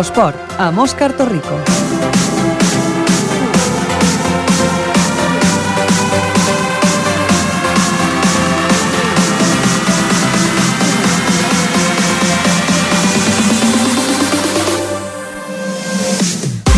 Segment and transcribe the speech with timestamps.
[0.00, 1.58] Infosport, amb Òscar Torrico.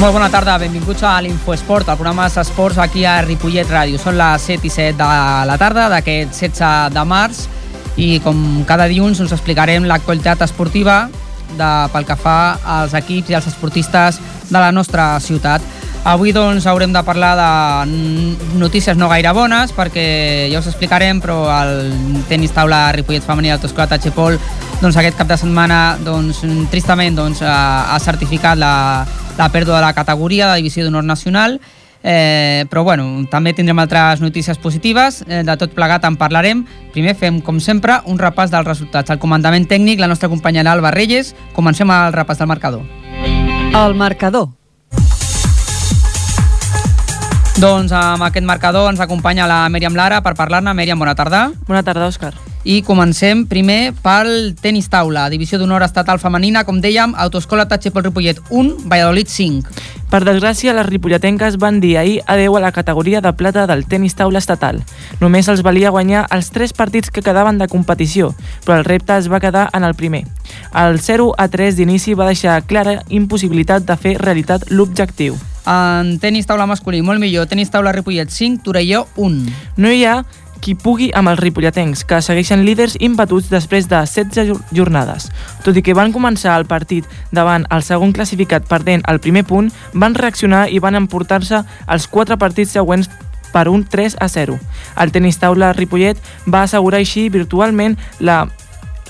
[0.00, 4.02] Molt bona tarda, benvinguts a l'Infoesport, el programa d'esports aquí a Ripollet Ràdio.
[4.02, 5.14] Són les 7 i 7 de
[5.46, 7.46] la tarda d'aquest 16 de març
[8.02, 11.04] i com cada dilluns us explicarem l'actualitat esportiva
[11.58, 12.38] de, pel que fa
[12.80, 15.62] als equips i als esportistes de la nostra ciutat.
[16.04, 17.96] Avui doncs haurem de parlar de
[18.58, 23.86] notícies no gaire bones perquè ja us explicarem però el tenis taula Ripollet femení d'autoescola
[23.92, 24.38] Tachepol
[24.80, 29.06] doncs aquest cap de setmana doncs, tristament doncs, ha certificat la,
[29.38, 31.60] la pèrdua de la categoria de divisió d'honor nacional
[32.02, 36.64] Eh, però bueno, també tindrem altres notícies positives, eh, de tot plegat en parlarem.
[36.92, 39.10] Primer fem, com sempre, un repàs dels resultats.
[39.10, 41.34] El comandament tècnic, la nostra companya Alba Reyes.
[41.54, 42.82] Comencem el repàs del marcador.
[43.72, 44.48] El marcador.
[47.60, 50.72] Doncs amb aquest marcador ens acompanya la Mèriam Lara per parlar-ne.
[50.74, 51.52] Mèriam, bona tarda.
[51.68, 52.34] Bona tarda, Òscar.
[52.64, 58.04] I comencem primer pel tenis taula, divisió d'honor estatal femenina, com dèiem, Autoescola Tatxe pel
[58.06, 59.72] Ripollet 1, Valladolid 5.
[60.12, 64.14] Per desgràcia, les ripolletenques van dir ahir adeu a la categoria de plata del tenis
[64.14, 64.78] taula estatal.
[65.18, 68.30] Només els valia guanyar els tres partits que quedaven de competició,
[68.62, 70.22] però el repte es va quedar en el primer.
[70.70, 75.34] El 0 a 3 d'inici va deixar clara impossibilitat de fer realitat l'objectiu.
[75.66, 77.46] En tenis taula masculí, molt millor.
[77.50, 79.50] Tenis taula Ripollet 5, Torelló 1.
[79.78, 80.20] No hi ha
[80.62, 85.28] qui pugui amb els ripolletens, que segueixen líders imbatuts després de 16 jornades.
[85.66, 89.72] Tot i que van començar el partit davant el segon classificat perdent el primer punt,
[89.92, 93.10] van reaccionar i van emportar-se els quatre partits següents
[93.52, 94.56] per un 3 a 0.
[95.02, 98.46] El tenis taula Ripollet va assegurar així virtualment la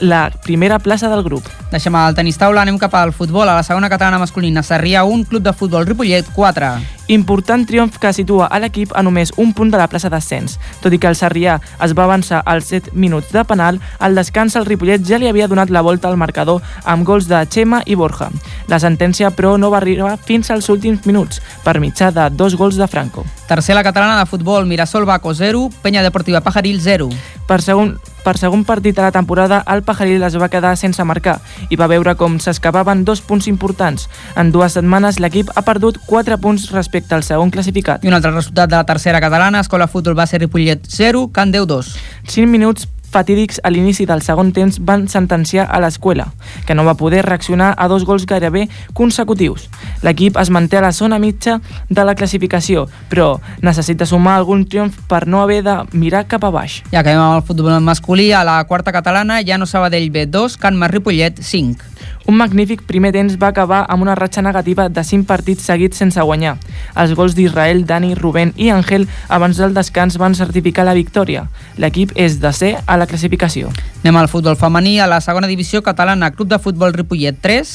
[0.03, 1.47] la primera plaça del grup.
[1.71, 3.47] Deixem el tenis taula, anem cap al futbol.
[3.49, 6.73] A la segona catalana masculina, Sarrià 1, Club de Futbol Ripollet 4.
[7.13, 10.55] Important triomf que situa a l'equip a només un punt de la plaça d'ascens.
[10.81, 14.57] Tot i que el Sarrià es va avançar als 7 minuts de penal, al descans
[14.57, 17.99] el Ripollet ja li havia donat la volta al marcador amb gols de Xema i
[18.01, 18.31] Borja.
[18.73, 22.81] La sentència, però, no va arribar fins als últims minuts, per mitjà de dos gols
[22.81, 23.27] de Franco.
[23.47, 27.11] Tercera catalana de futbol, Mirasol Baco 0, Penya Deportiva Pajaril 0.
[27.45, 31.41] Per segon, per segon partit de la temporada, el Pajaril es va quedar sense marcar
[31.69, 34.09] i va veure com s'escapaven dos punts importants.
[34.39, 38.05] En dues setmanes l'equip ha perdut 4 punts respecte al segon classificat.
[38.05, 41.51] I un altre resultat de la tercera catalana, Escola Futbol va ser Ripollet 0, Can
[41.51, 41.95] 10 2.
[42.29, 46.31] 5 minuts fatídics a l'inici del segon temps van sentenciar a l'escola,
[46.67, 49.69] que no va poder reaccionar a dos gols gairebé consecutius.
[50.03, 54.99] L'equip es manté a la zona mitja de la classificació, però necessita sumar algun triomf
[55.09, 56.81] per no haver de mirar cap a baix.
[56.91, 58.33] I acabem amb el futbol masculí.
[58.33, 61.92] A la quarta catalana, ja no Sabadell B2, Can Mas Ripollet 5.
[62.27, 66.23] Un magnífic primer temps va acabar amb una ratxa negativa de 5 partits seguits sense
[66.23, 66.57] guanyar.
[66.95, 71.49] Els gols d'Israel, Dani, Rubén i Àngel abans del descans van certificar la victòria.
[71.77, 73.73] L'equip és de C a la classificació.
[74.03, 77.75] Anem al futbol femení, a la segona divisió catalana, Club de Futbol Ripollet 3,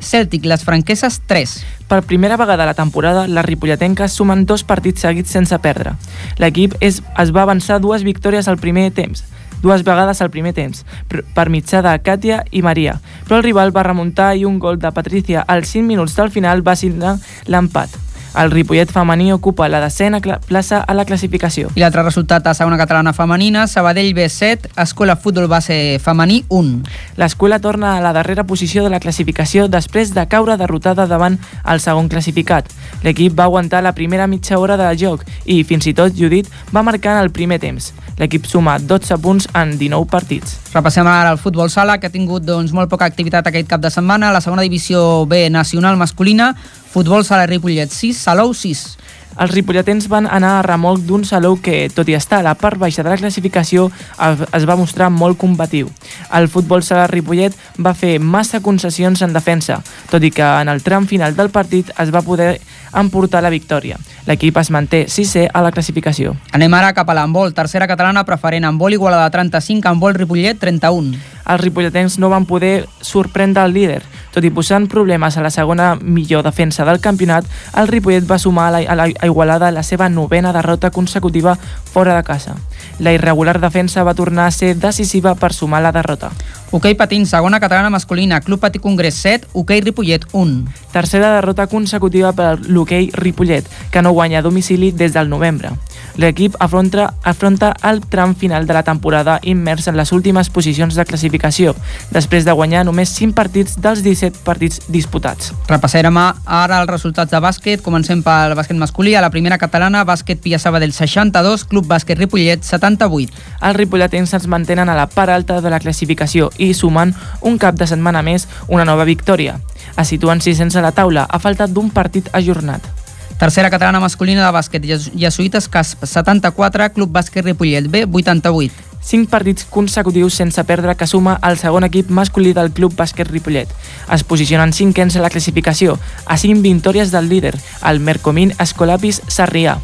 [0.00, 1.56] Celtic Les Franqueses 3.
[1.88, 5.94] Per primera vegada a la temporada, les ripolletenques sumen dos partits seguits sense perdre.
[6.38, 9.24] L'equip es va avançar dues victòries al primer temps,
[9.62, 13.86] dues vegades al primer temps, per mitjà de Katia i Maria, però el rival va
[13.86, 18.07] remuntar i un gol de Patricia als 5 minuts del final va signar l'empat.
[18.38, 21.72] El Ripollet femení ocupa la decena plaça a la classificació.
[21.74, 26.84] I l'altre resultat a segona catalana femenina, Sabadell B7, Escola Futbol Base Femení 1.
[27.18, 31.82] L'escola torna a la darrera posició de la classificació després de caure derrotada davant el
[31.82, 32.70] segon classificat.
[33.02, 36.86] L'equip va aguantar la primera mitja hora de joc i, fins i tot, Judit va
[36.86, 37.90] marcar en el primer temps.
[38.18, 40.60] L'equip suma 12 punts en 19 partits.
[40.72, 43.90] Repassem ara el futbol sala, que ha tingut doncs, molt poca activitat aquest cap de
[43.90, 44.32] setmana.
[44.34, 46.52] La segona divisió B nacional masculina,
[46.92, 48.96] futbol sala Ripollet 6, Salou 6.
[49.38, 52.80] Els ripolletens van anar a remolc d'un Salou que, tot i estar a la part
[52.80, 53.86] baixa de la classificació,
[54.18, 55.92] es va mostrar molt combatiu.
[56.34, 59.78] El futbol sala Ripollet va fer massa concessions en defensa,
[60.10, 62.56] tot i que en el tram final del partit es va poder
[62.94, 63.98] emportar la victòria.
[64.26, 66.34] L'equip es manté 6è a la classificació.
[66.52, 71.16] Anem ara cap a l'handbol, tercera catalana preferent handbol Igualada 35, handbol Ripollet 31.
[71.48, 74.02] Els ripolletens no van poder sorprendre el líder.
[74.34, 77.46] Tot i posant problemes a la segona millor defensa del campionat,
[77.80, 82.16] el Ripollet va sumar a la, a la Igualada la seva novena derrota consecutiva fora
[82.16, 82.56] de casa.
[82.98, 86.30] La irregular defensa va tornar a ser decisiva per sumar la derrota.
[86.70, 90.64] Hoquei patins, segona catalana masculina, Club Patí Congrés 7, Hoquei Ripollet 1.
[90.92, 95.70] Tercera derrota consecutiva per l'Hoquei Ripollet, que no guanya a domicili des del novembre.
[96.18, 101.06] L'equip afronta, afronta el tram final de la temporada immers en les últimes posicions de
[101.06, 101.74] classificació,
[102.10, 105.54] després de guanyar només 5 partits dels 17 partits disputats.
[105.70, 107.82] Repassarem ara els resultats de bàsquet.
[107.82, 109.14] Comencem pel bàsquet masculí.
[109.14, 113.32] A la primera catalana, bàsquet Pia del 62, Club Bàsquet Ripollet 78.
[113.62, 117.74] Els ripolletens es mantenen a la part alta de la classificació i sumen un cap
[117.78, 119.58] de setmana més una nova victòria.
[119.96, 123.07] Es situen 600 a la taula, a falta d'un partit ajornat.
[123.38, 124.82] Tercera catalana masculina de bàsquet,
[125.14, 128.74] Jesuïtes Casp, 74, Club Bàsquet Ripollet B, 88.
[128.98, 133.70] Cinc partits consecutius sense perdre que suma el segon equip masculí del Club Bàsquet Ripollet.
[134.10, 135.94] Es posicionen cinquens a la classificació,
[136.26, 137.54] a cinc victòries del líder,
[137.86, 139.78] el Mercomín Escolapis Sarrià.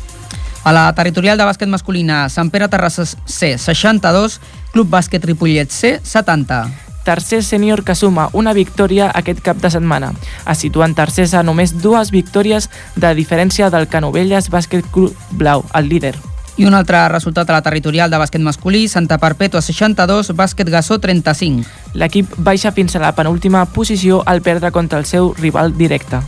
[0.65, 4.41] A la territorial de bàsquet masculina, Sant Pere Terrassa C, 62,
[4.73, 10.12] Club Bàsquet Ripollet C, 70 tercer sènior que suma una victòria aquest cap de setmana.
[10.51, 15.89] Es situen tercers a només dues victòries de diferència del Canovelles Bàsquet Club Blau, el
[15.89, 16.17] líder.
[16.56, 21.01] I un altre resultat a la territorial de bàsquet masculí, Santa Perpètua 62, bàsquet Gassó
[21.03, 21.67] 35.
[21.99, 26.23] L'equip baixa fins a la penúltima posició al perdre contra el seu rival directe.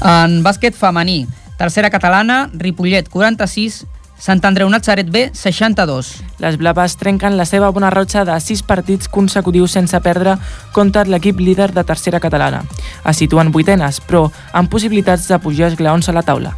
[0.00, 1.26] En bàsquet femení,
[1.60, 3.84] tercera catalana, Ripollet 46,
[4.18, 6.22] Sant Andreu Natzaret B, 62.
[6.38, 10.36] Les blaves trenquen la seva bona rotxa de 6 partits consecutius sense perdre
[10.72, 12.62] contra l'equip líder de tercera catalana.
[13.04, 16.54] Es situen vuitenes, però amb possibilitats de pujar esglaons a la taula.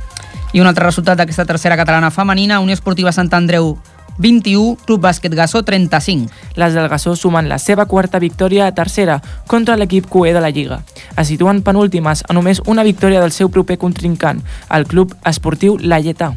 [0.53, 3.79] I un altre resultat d'aquesta tercera catalana femenina, Unió Esportiva Sant Andreu
[4.19, 6.31] 21, Club Bàsquet Gassó 35.
[6.55, 10.50] Les del Gassó sumen la seva quarta victòria a tercera contra l'equip QE de la
[10.50, 10.83] Lliga.
[11.17, 16.35] Es situen penúltimes a només una victòria del seu proper contrincant, el Club Esportiu Laietà.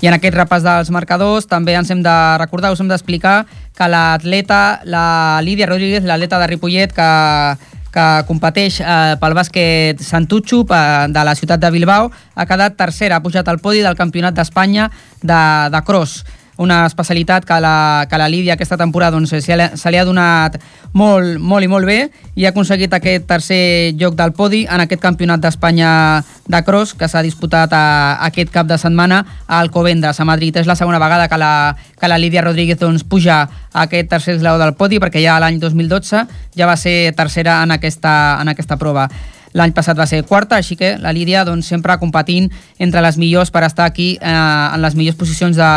[0.00, 3.42] I en aquest repàs dels marcadors també ens hem de recordar, us hem d'explicar
[3.74, 7.10] que l'atleta, la Lídia Rodríguez, l'atleta de Ripollet, que,
[7.94, 13.24] que competeix eh, pel bàsquet Santutxo de la ciutat de Bilbao, ha quedat tercera, ha
[13.24, 14.90] pujat al podi del Campionat d'Espanya
[15.22, 15.42] de,
[15.74, 16.22] de cross
[16.58, 20.04] una especialitat que la, que la Lídia aquesta temporada doncs, se, li, se li ha
[20.04, 20.58] donat
[20.92, 21.98] molt, molt i molt bé
[22.34, 25.90] i ha aconseguit aquest tercer lloc del podi en aquest campionat d'Espanya
[26.48, 27.84] de cross que s'ha disputat a,
[28.18, 30.56] a aquest cap de setmana a Alcobendres, a Madrid.
[30.56, 34.36] És la segona vegada que la, que la Lídia Rodríguez doncs, puja a aquest tercer
[34.36, 36.26] esglaó del podi perquè ja l'any 2012
[36.58, 39.08] ja va ser tercera en aquesta, en aquesta prova.
[39.56, 43.52] L'any passat va ser quarta, així que la Lídia doncs, sempre competint entre les millors
[43.54, 45.70] per estar aquí eh, en les millors posicions de,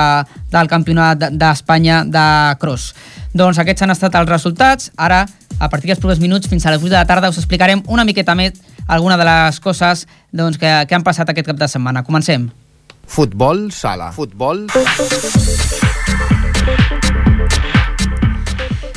[0.52, 2.26] del campionat d'Espanya de
[2.60, 2.92] cross.
[3.34, 4.92] Doncs aquests han estat els resultats.
[4.98, 5.24] Ara,
[5.60, 8.06] a partir dels propers minuts, fins a les 8 de la tarda, us explicarem una
[8.08, 12.04] miqueta més alguna de les coses doncs, que, que han passat aquest cap de setmana.
[12.04, 12.50] Comencem.
[13.08, 14.12] Futbol sala.
[14.16, 14.68] Futbol...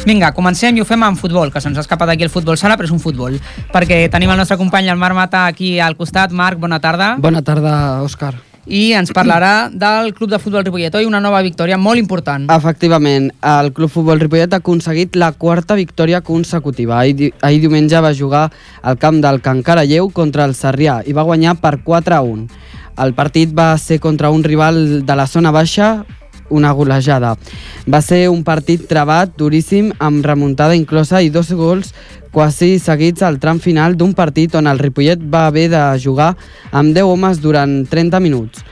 [0.04, 2.84] Vinga, comencem i ho fem amb futbol, que se'ns escapa d'aquí el futbol sala, però
[2.84, 3.38] és un futbol.
[3.72, 6.32] Perquè tenim el nostre company, el Marc Mata, aquí al costat.
[6.32, 7.14] Marc, bona tarda.
[7.16, 8.34] Bona tarda, Òscar.
[8.66, 11.06] I ens parlarà del Club de Futbol Ripollet, oi?
[11.08, 12.44] Una nova victòria molt important.
[12.52, 16.98] Efectivament, el Club Futbol Ripollet ha aconseguit la quarta victòria consecutiva.
[17.00, 18.50] Ahir, ahir diumenge va jugar
[18.82, 22.46] al camp del Can Caralleu contra el Sarrià i va guanyar per 4 a 1.
[23.04, 26.04] El partit va ser contra un rival de la zona baixa,
[26.54, 27.34] una golejada.
[27.90, 31.92] Va ser un partit trebat, duríssim, amb remuntada inclosa i dos gols
[32.34, 36.32] quasi seguits al tram final d'un partit on el Ripollet va haver de jugar
[36.72, 38.64] amb 10 homes durant 30 minuts.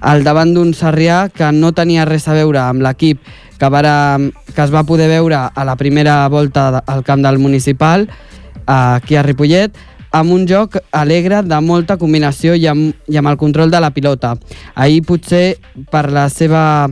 [0.00, 3.20] Al davant d'un Sarrià que no tenia res a veure amb l'equip
[3.60, 4.16] que, vara,
[4.54, 8.08] que es va poder veure a la primera volta al camp del municipal,
[8.64, 9.76] aquí a Ripollet,
[10.10, 13.92] amb un joc alegre de molta combinació i amb, i amb el control de la
[13.94, 14.34] pilota.
[14.74, 15.60] Ahir potser
[15.92, 16.88] per la seva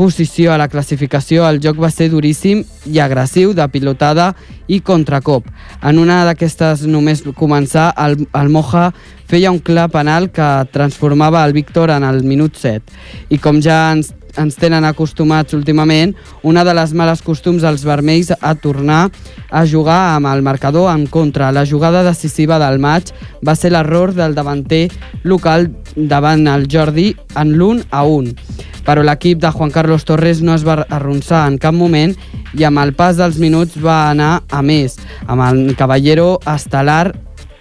[0.00, 4.30] posició a la classificació, el joc va ser duríssim i agressiu, de pilotada
[4.64, 5.50] i contracop.
[5.84, 8.86] En una d'aquestes només començar, el, el Moja
[9.28, 12.96] feia un clar penal que transformava el Víctor en el minut 7.
[13.28, 18.32] I com ja ens, ens tenen acostumats últimament, una de les males costums dels vermells
[18.38, 19.08] a tornar
[19.50, 21.52] a jugar amb el marcador en contra.
[21.52, 23.10] La jugada decisiva del maig
[23.46, 24.88] va ser l'error del davanter
[25.24, 30.54] local davant el Jordi en l'1 a 1 però l'equip de Juan Carlos Torres no
[30.56, 32.14] es va arronsar en cap moment
[32.58, 34.96] i amb el pas dels minuts va anar a més,
[35.28, 37.12] amb el Caballero estel·lar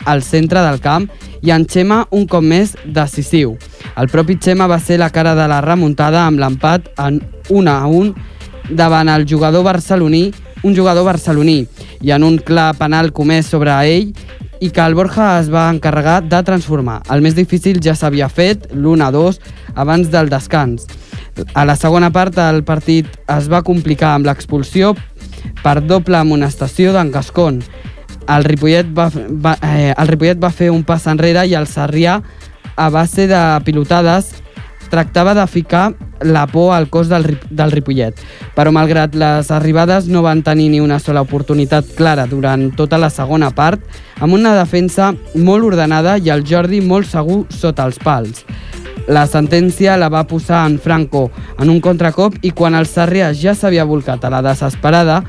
[0.06, 1.10] al centre del camp
[1.41, 3.56] i en Xema un cop més decisiu.
[3.98, 7.86] El propi Xema va ser la cara de la remuntada amb l'empat en 1 a
[7.88, 8.13] 1
[8.70, 10.29] davant el jugador barceloní,
[10.63, 11.65] un jugador barceloní,
[12.01, 14.13] i en un clar penal comès sobre ell
[14.60, 17.01] i que el Borja es va encarregar de transformar.
[17.10, 19.39] El més difícil ja s'havia fet, l'1 a 2,
[19.75, 20.88] abans del descans.
[21.56, 24.94] A la segona part el partit es va complicar amb l'expulsió
[25.63, 27.62] per doble amonestació d'en Gascon.
[28.29, 32.19] El Ripollet va, va, eh, el Ripollet va fer un pas enrere i el Sarrià,
[32.79, 34.36] a base de pilotades,
[34.89, 38.17] tractava de ficar la por al cos del, del Ripollet.
[38.55, 43.09] Però malgrat les arribades no van tenir ni una sola oportunitat clara durant tota la
[43.09, 43.81] segona part,
[44.19, 48.43] amb una defensa molt ordenada i el Jordi molt segur sota els pals.
[49.09, 53.55] La sentència la va posar en Franco en un contracop i quan el Sarrià ja
[53.55, 55.24] s'havia volcat a la desesperada,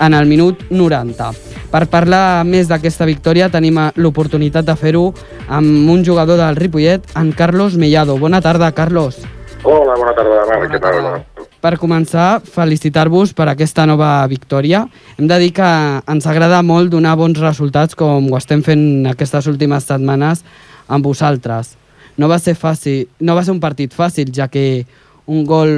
[0.00, 1.30] en el minut 90.
[1.70, 5.08] Per parlar més d'aquesta victòria tenim l'oportunitat de fer-ho
[5.48, 8.18] amb un jugador del Ripollet, en Carlos Mellado.
[8.18, 9.18] Bona tarda, Carlos.
[9.64, 10.60] Hola, bona tarda, Marc.
[10.60, 11.00] Bona Què tal?
[11.00, 11.48] tarda.
[11.64, 14.82] Per començar, felicitar-vos per aquesta nova victòria.
[15.16, 15.68] Hem de dir que
[16.06, 20.44] ens agrada molt donar bons resultats com ho estem fent aquestes últimes setmanes
[20.86, 21.78] amb vosaltres.
[22.20, 24.84] No va ser fàcil, no va ser un partit fàcil, ja que
[25.26, 25.72] un gol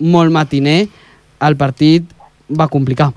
[0.00, 0.88] molt matiner
[1.40, 2.10] el partit
[2.50, 3.12] va complicar.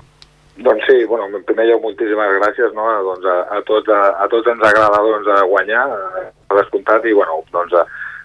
[0.56, 2.86] Doncs sí, bueno, en primer lloc, moltíssimes gràcies, no?
[3.08, 5.84] Doncs a, a, tots, a, a tots ens agrada doncs, a guanyar,
[6.46, 7.74] per descomptat, i bueno, doncs,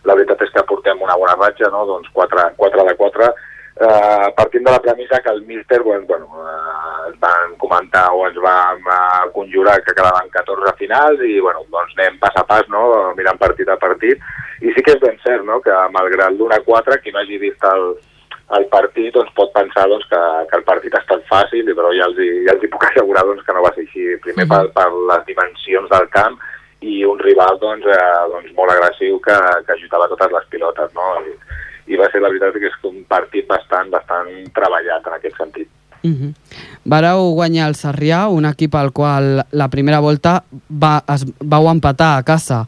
[0.05, 1.87] la veritat és que portem una bona ratxa, no?
[1.89, 3.31] Doncs 4, 4 de 4,
[3.79, 8.27] eh, partint de la premissa que el míster bueno, bueno, eh, ens van comentar o
[8.27, 8.83] ens vam
[9.33, 13.13] conjurar que quedaven 14 finals i bueno, doncs anem pas a pas, no?
[13.17, 14.19] mirant partit a partit,
[14.61, 15.61] i sí que és ben cert no?
[15.63, 17.93] que malgrat l'1 a 4, qui no hagi vist el,
[18.57, 22.05] el partit doncs, pot pensar doncs, que, que el partit ha estat fàcil, però ja
[22.09, 24.05] els, hi- ja els hi puc assegurar doncs, que no va ser així.
[24.23, 26.37] Primer per, per les dimensions del camp
[26.81, 29.35] i un rival doncs, eh, doncs, molt agressiu que,
[29.67, 30.93] que ajudava totes les pilotes.
[30.95, 31.09] No?
[31.27, 31.35] I,
[31.93, 35.69] I va ser la veritat que és un partit bastant, bastant treballat en aquest sentit.
[36.01, 36.33] Uh -huh.
[36.85, 42.17] Vareu guanyar el Sarrià, un equip al qual la primera volta va, es, vau empatar
[42.17, 42.65] a casa.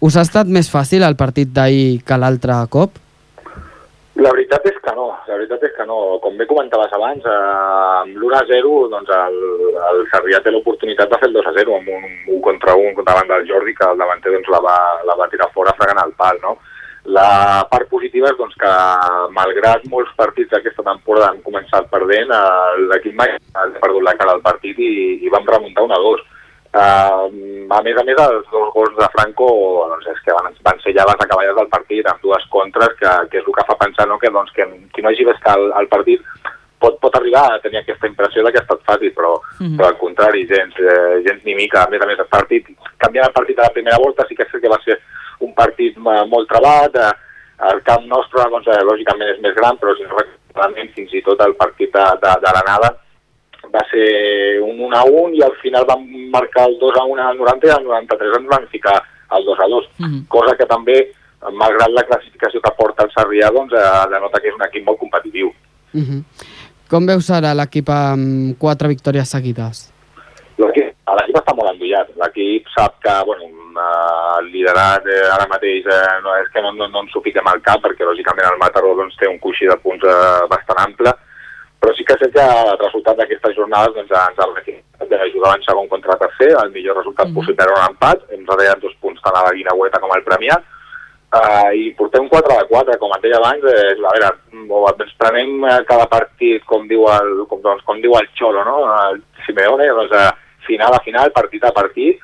[0.00, 2.90] Us ha estat més fàcil el partit d'ahir que l'altre cop?
[4.18, 5.96] La veritat és que no, la veritat és que no.
[6.22, 7.34] Com bé comentaves abans, eh,
[8.02, 9.36] amb l'1-0 doncs el,
[9.90, 13.46] el Sarrià té l'oportunitat de fer el 2-0 amb un 1 contra 1 davant del
[13.46, 14.74] Jordi, que el davanter doncs, la, va,
[15.06, 16.56] la va tirar fora fregant el pal, no?
[17.14, 17.28] La
[17.70, 18.72] part positiva és doncs, que,
[19.36, 24.34] malgrat molts partits d'aquesta temporada han començat perdent, eh, l'equip mai ha perdut la cara
[24.34, 26.26] al partit i, i vam remuntar un a dos.
[26.68, 27.32] Uh,
[27.72, 29.46] a més a més, els dos gols de Franco
[29.88, 33.12] doncs, és que van, van ser ja les acaballes del partit amb dues contres, que,
[33.32, 34.18] que és el que fa pensar no?
[34.20, 36.20] que, doncs, que qui no hagi vist el, el partit
[36.78, 39.78] pot, pot arribar a tenir aquesta impressió de que ha estat fàcil, però, mm -hmm.
[39.78, 41.84] però al contrari, gens, eh, gens ni mica.
[41.84, 44.44] A més a més, el partit, canviant el partit a la primera volta, sí que
[44.44, 45.00] és que va ser
[45.40, 47.12] un partit eh, molt trebat, eh,
[47.72, 50.16] el camp nostre, doncs, eh, lògicament és més gran, però si no
[50.94, 52.88] fins i tot el partit de, de, de l'anada
[53.74, 57.22] va ser un 1 a 1 i al final vam marcar el 2 a 1
[57.28, 59.02] al 90 i al 93 ens van ficar
[59.36, 60.26] el 2 a 2, Mhm.
[60.28, 61.12] cosa que també,
[61.52, 64.98] malgrat la classificació que porta el Sarrià, doncs eh, denota que és un equip molt
[64.98, 65.52] competitiu.
[65.94, 66.24] Uh -huh.
[66.88, 69.92] Com veus ara l'equip amb quatre victòries seguides?
[70.58, 72.08] L'equip està molt endollat.
[72.16, 76.72] L'equip sap que, bueno, eh, el liderat eh, ara mateix eh, no, és que no,
[76.72, 79.66] no, no ens ho fiquem al cap, perquè lògicament el Mataró doncs, té un coixí
[79.66, 81.12] de punts eh, bastant ample,
[81.80, 85.62] però sí que sé que el resultat d'aquestes jornades doncs, ens ha de jugar en
[85.62, 87.34] segon contra tercer, el millor resultat Mhm.
[87.34, 90.58] possible era un empat, ens deien dos punts tant a la Guinaueta com al Premià,
[91.28, 94.30] Uh, i portem 4 de 4, com et deia abans, eh, a veure,
[94.72, 98.62] o ens prenem eh, cada partit com diu el, com, doncs, com diu el Xolo,
[98.64, 98.78] no?
[99.10, 100.30] el Simeone, doncs, eh,
[100.64, 102.16] final a final, partit a partit,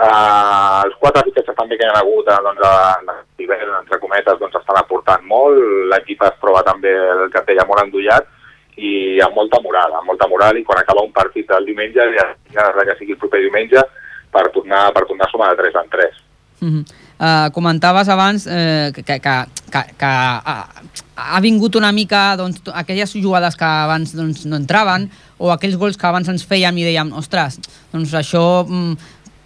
[0.00, 2.96] uh, els quatre fitxatges també que hi ha hagut doncs, a
[3.36, 5.60] l'hivern, entre cometes, doncs, estan aportant molt,
[5.92, 8.24] l'equip es troba també el que et deia molt endollat,
[8.76, 12.26] i amb molta moral, amb molta moral, i quan acaba un partit el diumenge, ja,
[12.52, 13.82] ja que sigui el proper diumenge,
[14.32, 16.22] per tornar, per tornar a sumar de 3 en 3.
[16.56, 16.84] Uh -huh.
[17.20, 20.66] uh, comentaves abans eh, que, que, que, que, ha,
[21.16, 25.96] ha vingut una mica doncs, aquelles jugades que abans doncs, no entraven o aquells gols
[25.96, 27.60] que abans ens fèiem i dèiem, ostres,
[27.92, 28.96] doncs això mm,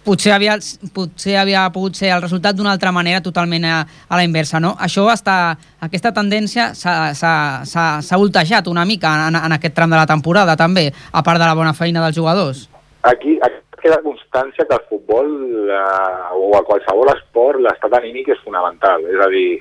[0.05, 0.57] potser, havia,
[0.93, 4.75] potser havia pogut ser el resultat d'una altra manera totalment a, a la inversa, no?
[4.79, 10.55] Això està, aquesta tendència s'ha- voltejat una mica en, en aquest tram de la temporada
[10.57, 12.67] també, a part de la bona feina dels jugadors.
[13.03, 15.25] aquí, aquí queda constància que el futbol
[15.65, 19.01] eh, o a qualsevol esport l'estat anímic és fonamental.
[19.09, 19.57] És a dir,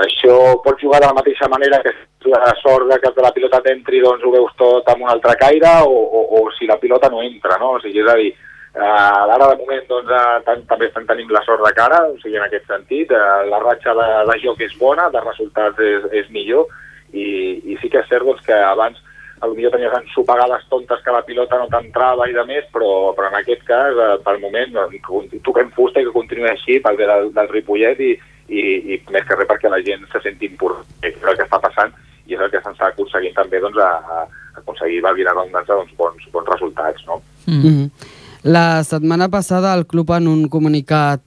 [0.00, 1.92] això pots jugar de la mateixa manera que
[2.30, 5.74] la sort de que la pilota t'entri doncs ho veus tot amb un altre caire
[5.84, 7.74] o, o, o si la pilota no entra, no?
[7.76, 8.32] O sigui, és a dir,
[8.74, 10.12] eh, ara de moment doncs,
[10.46, 13.60] tam- també estem tenim la sort de cara, o sigui, en aquest sentit, eh, la
[13.62, 16.66] ratxa de, de joc és bona, de resultats és, és millor
[17.12, 18.98] i, i sí que és cert doncs, que abans
[19.40, 23.38] potser tenies ensopegades tontes que la pilota no t'entrava i de més, però, però en
[23.38, 27.32] aquest cas, eh, pel moment, doncs, toquem fusta i que continuï així pel bé del,
[27.32, 28.12] del Ripollet i,
[28.50, 28.60] i,
[28.92, 30.84] i més que res perquè la gent se senti important.
[31.02, 31.94] És el que està passant
[32.26, 35.94] i és el que s'està aconseguint també doncs, a, a aconseguir, valgui la redundància, doncs,
[35.98, 37.06] bons, bons resultats.
[37.06, 37.22] No?
[37.46, 38.18] Mm -hmm.
[38.42, 41.20] La setmana passada el club en un comunicat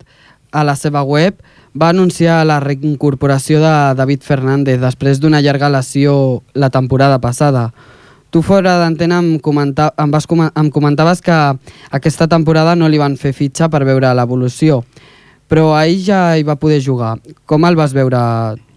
[0.53, 1.35] a la seva web,
[1.73, 7.71] va anunciar la reincorporació de David Fernández després d'una llarga lesió la temporada passada.
[8.29, 10.13] Tu fora d'antena em, em,
[10.55, 11.39] em comentaves que
[11.91, 14.83] aquesta temporada no li van fer fitxa per veure l'evolució,
[15.49, 17.17] però ahir ja hi va poder jugar.
[17.45, 18.21] Com el vas veure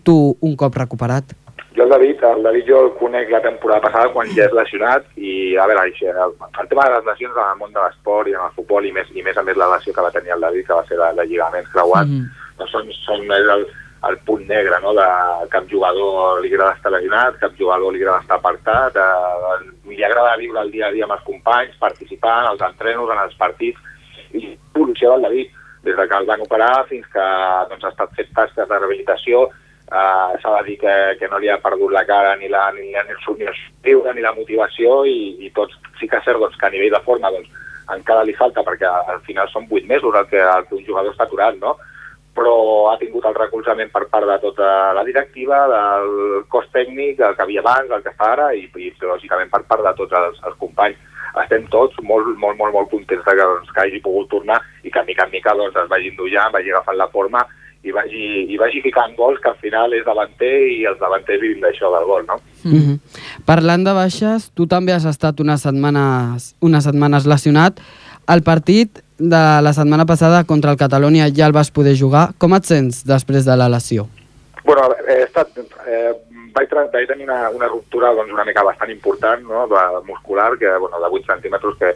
[0.02, 1.32] tu un cop recuperat?
[1.76, 5.04] Jo el David, el David jo el conec la temporada passada quan ja és lesionat
[5.16, 8.30] i a veure, això, el, el tema de les lesions en el món de l'esport
[8.30, 10.32] i en el futbol i més, i més a més la lesió que va tenir
[10.32, 13.66] el David, que va ser la de lligaments creuats, mm doncs són, són el,
[14.08, 15.06] el punt negre, no?, de
[15.52, 20.38] cap jugador li agrada estar lesionat, cap jugador li agrada estar apartat, eh, li agrada
[20.40, 23.92] viure el dia a dia amb els companys, participar en els entrenos, en els partits,
[24.32, 25.52] i l'evolució del David,
[25.86, 27.28] des de que el van operar fins que
[27.70, 29.46] doncs, ha estat fet tasques de rehabilitació,
[29.92, 32.90] eh, s'ha de dir que, que no li ha perdut la cara ni la, ni,
[32.90, 36.66] ni el somriure ni la motivació i, i tots sí que és cert doncs, que
[36.66, 37.50] a nivell de forma doncs,
[37.94, 41.14] encara li falta perquè al final són 8 mesos el que, el que un jugador
[41.14, 41.76] està aturat, no?
[42.36, 42.56] però
[42.90, 47.44] ha tingut el recolzament per part de tota la directiva, del cos tècnic, del que
[47.46, 50.58] havia abans, del que està ara, i, i lògicament per part de tots els, els
[50.60, 50.98] companys.
[51.40, 54.92] Estem tots molt, molt, molt, molt contents de que, doncs, que hagi pogut tornar i
[54.92, 57.42] que mica en mica doncs, es vagi endollant, vagi agafant la forma
[57.86, 61.62] i vagi, i vagi ficant gols, que al final és davanter i els davanters vivim
[61.62, 62.40] d'això del gol, no?
[62.64, 62.98] Mm -hmm.
[63.46, 67.80] Parlant de baixes, tu també has estat unes setmanes, unes setmanes lesionat.
[68.28, 72.32] El partit de la setmana passada contra el Catalunya ja el vas poder jugar.
[72.38, 74.08] Com et sents després de la lesió?
[74.64, 75.48] Bueno, he estat,
[75.86, 76.12] eh,
[76.52, 79.66] vaig, vaig tenir una, una ruptura doncs, una mica bastant important, no?
[79.68, 81.94] de, muscular, que, bueno, de 8 centímetres, que,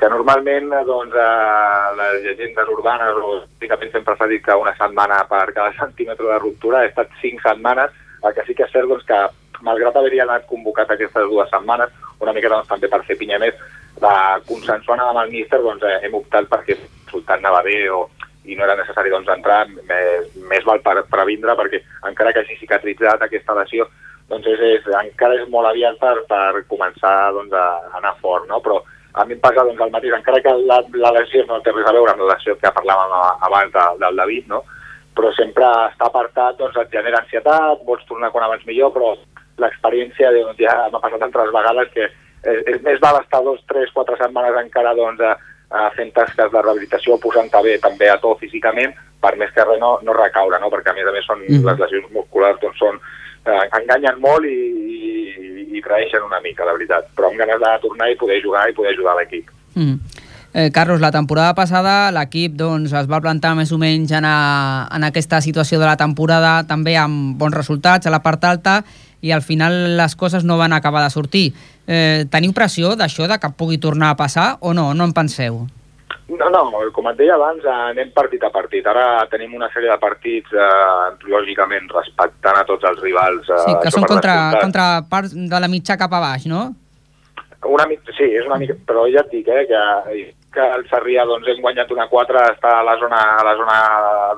[0.00, 4.72] que normalment eh, doncs, eh, les llegendes urbanes o típicament sempre s'ha dit que una
[4.78, 7.92] setmana per cada centímetre de ruptura, he estat 5 setmanes,
[8.24, 9.18] el que sí que és cert doncs, que
[9.66, 11.92] malgrat haver-hi anat convocat aquestes dues setmanes,
[12.24, 13.58] una mica doncs, també per fer pinya més,
[14.00, 14.14] de
[14.48, 18.06] consensuant amb el míster doncs, eh, hem optat perquè el resultat anava bé o,
[18.48, 22.56] i no era necessari doncs, entrar, més, més val per previndre perquè encara que hagi
[22.62, 23.84] cicatritzat aquesta lesió,
[24.32, 28.62] doncs és, és, encara és molt aviat per, per començar doncs, a anar fort, no?
[28.64, 28.80] però
[29.14, 31.88] a mi em passa doncs, el mateix, encara que la, la lesió no té res
[31.88, 33.14] a veure amb la lesió que parlàvem
[33.48, 34.62] abans de, del David, no?
[35.16, 39.14] però sempre estar apartat doncs, et genera ansietat, vols tornar quan abans millor, però
[39.60, 43.90] l'experiència doncs, ja m'ha passat altres vegades que és, és més val estar dos, tres,
[43.92, 45.36] quatre setmanes encara doncs, a,
[45.70, 49.80] a fent tasques de rehabilitació, posant-te bé també a to físicament, per més que res
[49.82, 50.70] no, no recaure, no?
[50.72, 51.66] perquè a més a més són, Mhm.
[51.66, 53.00] les lesions musculars doncs, són,
[53.46, 54.56] eh, enganyen molt i,
[54.96, 58.68] i, i traeixen una mica, la veritat, però amb ganes de tornar i poder jugar
[58.68, 59.50] i poder ajudar l'equip.
[59.74, 59.96] Mm.
[60.52, 64.88] Eh, Carlos, la temporada passada l'equip doncs, es va plantar més o menys en, a,
[64.90, 68.80] en aquesta situació de la temporada, també amb bons resultats a la part alta,
[69.20, 71.50] i al final les coses no van acabar de sortir.
[71.86, 74.90] Eh, teniu pressió d'això, de que pugui tornar a passar, o no?
[74.94, 75.66] No en penseu?
[76.30, 76.60] No, no,
[76.94, 78.86] com et deia abans, eh, anem partit a partit.
[78.86, 83.48] Ara tenim una sèrie de partits, eh, lògicament, respectant a tots els rivals.
[83.50, 86.74] Eh, Sí, que són contra, contra parts de la mitja cap a baix, no?
[87.66, 87.84] Una
[88.16, 89.80] sí, és una mica, però ja et dic, eh, que,
[90.54, 93.76] que el Sarrià doncs, hem guanyat una 4, està a la zona, a la zona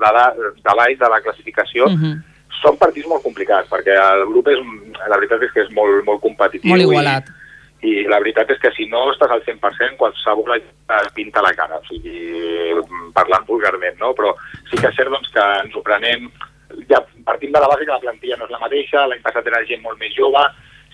[0.01, 1.85] de, da- de baix de la classificació.
[1.85, 2.15] Uh -huh.
[2.63, 4.59] Són partits molt complicats, perquè el grup és,
[5.09, 6.69] la veritat és que és molt, molt competitiu.
[6.69, 7.27] Molt igualat.
[7.27, 7.42] I,
[7.83, 10.67] I la veritat és que si no estàs al 100%, qualsevol et
[11.15, 12.79] pinta la cara, o sigui,
[13.15, 14.13] parlant vulgarment, no?
[14.15, 14.31] Però
[14.69, 16.29] sí que és cert doncs, que ens ho prenem,
[16.89, 19.63] ja partim de la base que la plantilla no és la mateixa, l'any passat era
[19.67, 20.43] gent molt més jove,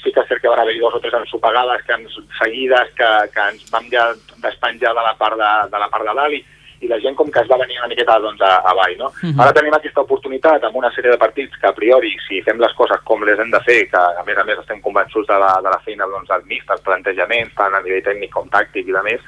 [0.04, 3.10] sí que és cert que van haver dos o tres ensopegades que ens, seguides que,
[3.36, 4.10] que ens vam ja
[4.44, 6.42] despenjar de la part de, de, la part de dalt i,
[6.82, 8.96] i la gent com que es va venir una miqueta doncs, a, avall.
[8.98, 9.08] No?
[9.08, 9.34] Uh Mhm.
[9.36, 9.42] -huh.
[9.44, 12.74] Ara tenim aquesta oportunitat amb una sèrie de partits que a priori, si fem les
[12.74, 15.60] coses com les hem de fer, que a més a més estem convençuts de la,
[15.64, 18.92] de la feina doncs, del mix, dels plantejaments, tant a nivell tècnic com tàctic i
[18.92, 19.22] de més,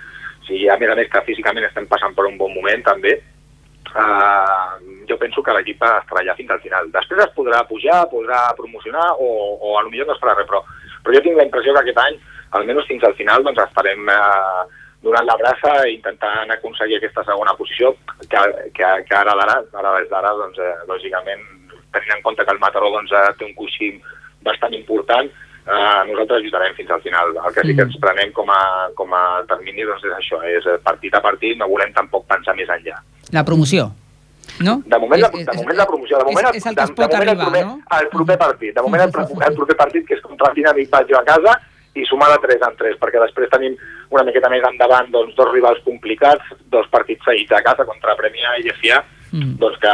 [0.48, 3.22] si a més a més que físicament estem passant per un bon moment també,
[3.94, 6.86] Uh, jo penso que l'equip estarà allà fins al final.
[6.94, 9.28] Després es podrà pujar, podrà promocionar o,
[9.60, 10.62] o a lo millor no es farà res, però,
[11.04, 12.16] però jo tinc la impressió que aquest any,
[12.52, 14.64] almenys fins al final, doncs estarem uh,
[15.02, 17.96] donant la braça i intentant aconseguir aquesta segona posició,
[18.30, 18.42] que,
[18.78, 21.42] que, que ara d'ara, ara des d'ara, doncs, eh, lògicament,
[21.92, 23.90] tenint en compte que el Mataró doncs, eh, té un coixí
[24.46, 25.26] bastant important,
[25.66, 27.34] eh, nosaltres ajudarem fins al final.
[27.34, 28.62] El que sí que ens prenem com a,
[28.96, 32.56] com a termini doncs, és això, és eh, partit a partit, no volem tampoc pensar
[32.56, 33.02] més enllà.
[33.34, 33.90] La promoció,
[34.62, 34.82] no?
[34.86, 36.90] De moment, És- és- de moment la promoció, de moment, és, és el que es
[36.94, 38.00] de, de moment arribar, el proper, no?
[38.00, 39.12] El proper partit, de moment el,
[39.50, 41.58] el proper partit que és contra el Dinàmic Batlló a casa
[41.96, 43.76] i sumar de 3 en 3, perquè després tenim
[44.10, 48.58] una miqueta més endavant doncs, dos rivals complicats, dos partits seguits a casa contra Premià
[48.60, 49.56] i FIA, Mm.
[49.60, 49.92] doncs que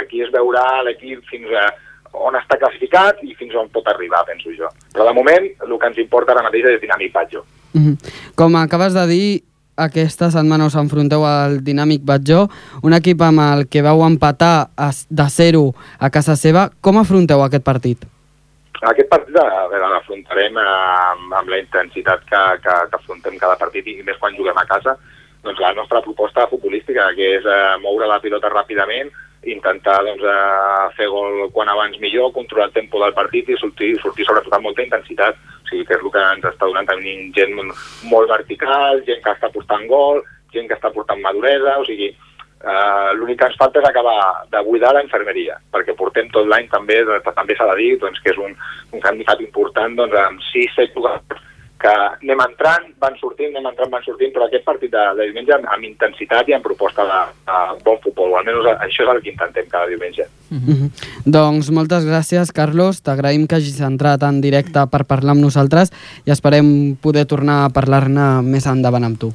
[0.00, 1.66] aquí es veurà l'equip fins a
[2.12, 4.68] on està classificat i fins on pot arribar, penso jo.
[4.92, 7.44] Però de moment el que ens importa ara mateix és Dinàmic Batlló.
[7.74, 7.96] Mhm.
[8.34, 9.42] Com acabes de dir,
[9.76, 12.48] aquesta setmana us enfronteu al Dinàmic Batjó,
[12.82, 16.70] un equip amb el que vau empatar a- de 0 a casa seva.
[16.80, 18.04] Com afronteu aquest partit?
[18.82, 24.18] Aquest partit l'afrontarem amb, amb la intensitat que, que, que afrontem cada partit i més
[24.18, 24.96] quan juguem a casa.
[25.42, 29.10] Doncs la nostra proposta futbolística, que és eh, moure la pilota ràpidament,
[29.54, 33.92] intentar doncs, eh, fer gol quan abans millor, controlar el tempo del partit i sortir,
[34.02, 35.38] sortir sobretot amb molta intensitat.
[35.62, 37.54] O sigui, que és el que ens està donant tenim gent
[38.10, 40.22] molt vertical, gent que està portant gol,
[40.54, 42.10] gent que està portant maduresa, o sigui,
[42.62, 44.18] Uh, L'únic que ens falta és acabar
[44.52, 48.20] de buidar la infermeria, perquè portem tot l'any també, doncs, també s'ha de dir doncs,
[48.22, 48.54] que és un,
[48.94, 51.48] un handicap important doncs, amb 6-7 jugadors
[51.82, 55.54] que anem entrant, van sortint, anem entrant, van sortint, però aquest partit de, de diumenge
[55.56, 59.22] amb, amb intensitat i amb proposta de, de bon futbol, o almenys això és el
[59.24, 60.28] que intentem cada diumenge.
[60.50, 60.90] Mm -hmm.
[61.36, 63.02] Doncs moltes gràcies, Carlos.
[63.02, 65.90] T'agraïm que hagis entrat en directe per parlar amb nosaltres
[66.24, 69.32] i esperem poder tornar a parlar-ne més endavant amb tu.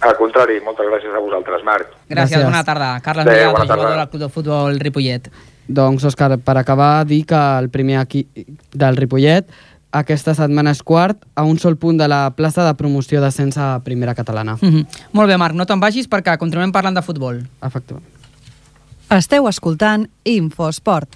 [0.00, 1.95] Al contrari, moltes gràcies a vosaltres, Marc.
[2.08, 2.44] Gràcies, Gràcies.
[2.44, 3.00] bona tarda.
[3.00, 3.74] Carles bona tarda.
[3.74, 5.30] jugador del Club de Futbol Ripollet.
[5.66, 8.28] Doncs, Òscar, per acabar, dir que el primer equip
[8.72, 9.50] del Ripollet
[9.96, 13.80] aquesta setmana és quart a un sol punt de la plaça de promoció d'ascens a
[13.84, 14.56] primera catalana.
[14.60, 14.86] Mm -hmm.
[15.12, 17.42] Molt bé, Marc, no te'n vagis perquè continuem parlant de futbol.
[17.62, 18.06] Efectivament.
[19.10, 21.08] Esteu escoltant Infosport.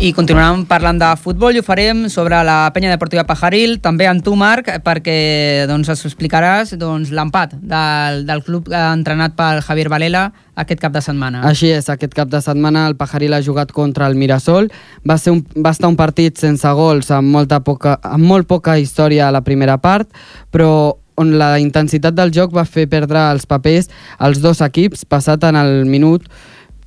[0.00, 4.22] I continuarem parlant de futbol i ho farem sobre la penya deportiva Pajaril, també amb
[4.24, 10.24] tu, Marc, perquè doncs, ens explicaràs doncs, l'empat del, del club entrenat pel Javier Valela
[10.64, 11.44] aquest cap de setmana.
[11.44, 14.72] Així és, aquest cap de setmana el Pajaril ha jugat contra el Mirasol.
[15.04, 18.80] Va, ser un, va estar un partit sense gols, amb, molta poca, amb molt poca
[18.80, 20.08] història a la primera part,
[20.48, 25.44] però on la intensitat del joc va fer perdre els papers als dos equips, passat
[25.44, 26.24] en el minut...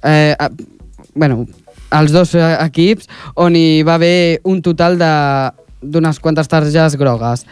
[0.01, 0.33] Eh,
[1.13, 1.45] bueno,
[1.93, 5.51] els dos equips, on hi va haver un total de-
[5.83, 7.45] d'unes quantes targes grogues.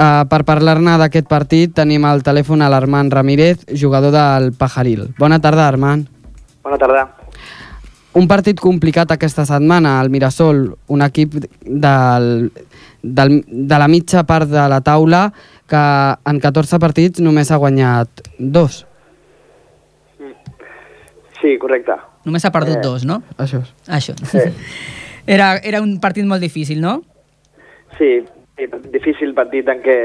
[0.00, 5.10] Uh, per parlar-ne d'aquest partit tenim al telèfon a l'Armand Ramírez, jugador del Pajaril.
[5.18, 6.06] Bona tarda, Armand.
[6.64, 7.02] Bona tarda.
[8.16, 12.50] Un partit complicat aquesta setmana, el Mirasol, un equip del,
[13.02, 15.28] del, de la mitja part de la taula
[15.70, 15.82] que
[16.26, 18.86] en 14 partits només ha guanyat dos.
[21.40, 21.92] Sí, correcte.
[22.24, 22.82] Només ha perdut Eh.
[22.82, 23.22] dos, no?
[23.38, 23.62] Això.
[23.88, 24.14] Això.
[24.24, 24.38] Sí.
[25.26, 27.02] Era, era un partit molt difícil, no?
[27.98, 28.24] Sí,
[28.90, 29.96] difícil partit en què,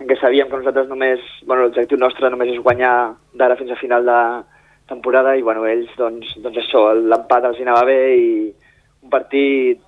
[0.00, 3.76] en què sabíem que nosaltres només, bueno, l'objectiu nostre només és guanyar d'ara fins a
[3.76, 4.20] final de
[4.88, 8.30] temporada i bueno, ells doncs, doncs això, l'empat els anava bé i
[9.02, 9.82] un partit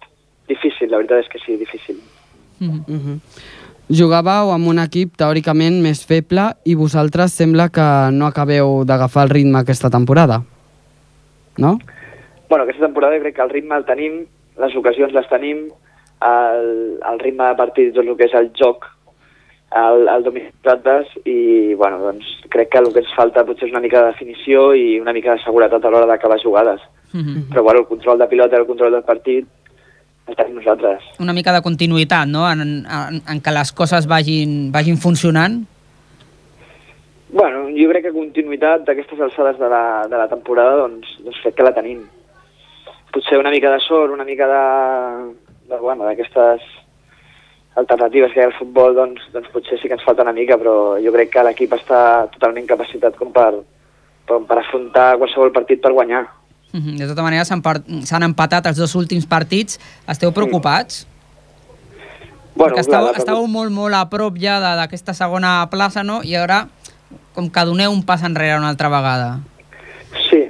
[0.50, 2.02] difícil, la veritat és que sí, difícil.
[2.58, 3.18] Mm -hmm.
[3.88, 9.30] Jugàveu amb un equip teòricament més feble i vosaltres sembla que no acabeu d'agafar el
[9.30, 10.42] ritme aquesta temporada.
[11.58, 11.78] No?
[12.48, 14.22] Bueno, aquesta temporada crec que el ritme el tenim,
[14.58, 15.66] les ocasions les tenim,
[16.24, 16.70] el,
[17.10, 18.86] el ritme de partit, tot el que és el joc,
[19.76, 23.68] el, el domini de nosaltres, i bueno, doncs, crec que el que ens falta potser
[23.68, 26.80] és una mica de definició i una mica de seguretat a l'hora d'acabar jugades.
[27.12, 27.48] Mm -hmm.
[27.52, 29.46] Però bueno, el control de pilota el control del partit
[30.28, 31.02] el tenim nosaltres.
[31.18, 32.50] Una mica de continuïtat, no?
[32.50, 35.64] En, en, en què les coses vagin, vagin funcionant.
[37.30, 41.58] Bueno, jo crec que continuïtat d'aquestes alçades de la, de la temporada, doncs, doncs crec
[41.58, 42.06] que la tenim.
[43.12, 44.62] Potser una mica de sort, una mica de,
[45.68, 46.64] de bueno, d'aquestes
[47.76, 50.56] alternatives que hi ha al futbol, doncs, doncs potser sí que ens falta una mica,
[50.58, 52.00] però jo crec que l'equip està
[52.32, 53.52] totalment capacitat com per,
[54.26, 56.24] per, per afrontar qualsevol partit per guanyar.
[56.72, 56.98] Mm -hmm.
[56.98, 59.78] De tota manera, s'han empatat els dos últims partits.
[60.08, 61.06] Esteu preocupats?
[62.54, 66.20] Bueno, Perquè clar, estàveu, la- estàveu molt, molt a prop ja d'aquesta segona plaça, no?
[66.24, 66.66] I ara,
[67.38, 69.38] com que doneu un pas enrere una altra vegada.
[70.26, 70.40] Sí,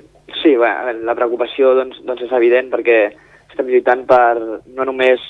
[0.40, 0.70] sí, bé,
[1.04, 3.02] la preocupació doncs, doncs és evident perquè
[3.50, 5.20] estem lluitant per no només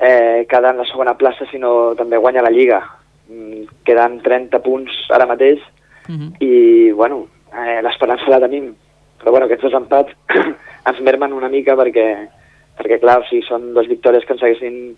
[0.00, 2.82] eh, quedar en la segona plaça, sinó també guanyar la Lliga.
[3.30, 5.62] Mm, Queden 30 punts ara mateix
[6.06, 6.30] Mm -hmm.
[6.38, 8.74] i, bueno, eh, l'esperança la tenim.
[9.18, 10.12] Però, bueno, aquests dos empats
[10.90, 12.28] ens mermen una mica perquè,
[12.76, 14.96] perquè clar, o sigui, són dues victòries que ens haguessin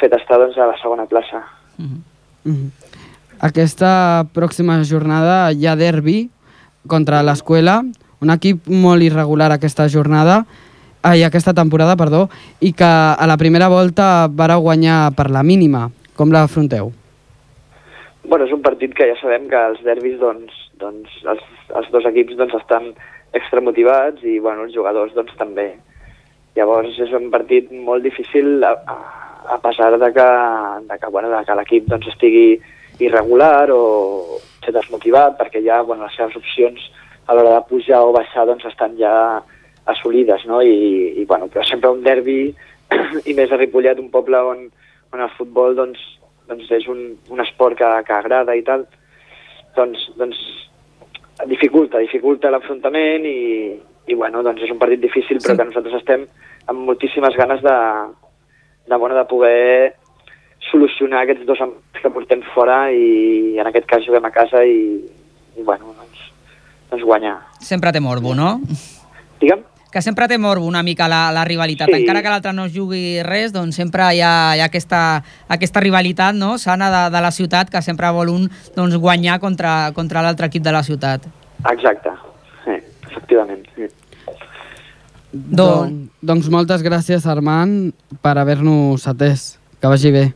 [0.00, 1.42] fet estar doncs, a la segona plaça.
[1.78, 2.00] Mm -hmm.
[2.44, 2.70] Mm -hmm.
[3.44, 6.30] Aquesta pròxima jornada hi ha derbi
[6.88, 7.82] contra l'escola,
[8.24, 10.44] un equip molt irregular aquesta jornada,
[11.04, 12.22] ai, aquesta temporada, perdó,
[12.64, 15.90] i que a la primera volta vareu guanyar per la mínima.
[16.16, 16.92] Com l'afronteu?
[18.24, 21.42] Bueno, és un partit que ja sabem que els derbis, doncs, doncs els,
[21.76, 22.94] els dos equips doncs, estan
[23.36, 25.74] extramotivats i bueno, els jugadors doncs, també.
[26.56, 28.96] Llavors és un partit molt difícil a, a,
[29.52, 30.28] a pesar de que,
[30.88, 32.46] de que, bueno, de que l'equip doncs, estigui
[32.98, 36.80] irregular o ser desmotivat perquè ja bueno, les seves opcions
[37.26, 39.42] a l'hora de pujar o baixar doncs, estan ja
[39.86, 40.60] assolides, no?
[40.62, 42.54] I, i bueno, però sempre un derbi
[43.30, 44.66] i més a Ripollet, un poble on,
[45.12, 46.00] on el futbol doncs,
[46.48, 48.86] doncs és un, un esport que, que agrada i tal,
[49.76, 50.40] doncs, doncs
[51.50, 53.74] dificulta, dificulta l'afrontament i,
[54.06, 55.58] i bueno, doncs és un partit difícil però Sí.
[55.60, 56.26] que nosaltres estem
[56.70, 57.76] amb moltíssimes ganes de,
[58.86, 59.94] de, bueno, de poder
[60.70, 64.98] solucionar aquests dos empats que portem fora i en aquest cas juguem a casa i,
[65.58, 66.24] i bueno, doncs,
[66.90, 67.36] doncs guanyar.
[67.60, 68.58] Sempre té morbo, no?
[69.40, 69.62] Digue'm?
[69.94, 71.86] Que sempre té morbo una mica la, la rivalitat.
[71.86, 72.00] Sí.
[72.00, 75.78] Encara que l'altre no es jugui res, doncs sempre hi ha, hi ha aquesta, aquesta
[75.84, 76.56] rivalitat no?
[76.58, 80.64] sana de, de la ciutat que sempre vol un doncs, guanyar contra, contra l'altre equip
[80.66, 81.28] de la ciutat.
[81.70, 82.10] Exacte,
[82.64, 83.62] sí, efectivament.
[83.76, 83.86] Sí.
[85.32, 89.60] Don- doncs moltes gràcies, Armand, per haver-nos atès.
[89.80, 90.32] Que vagi bé.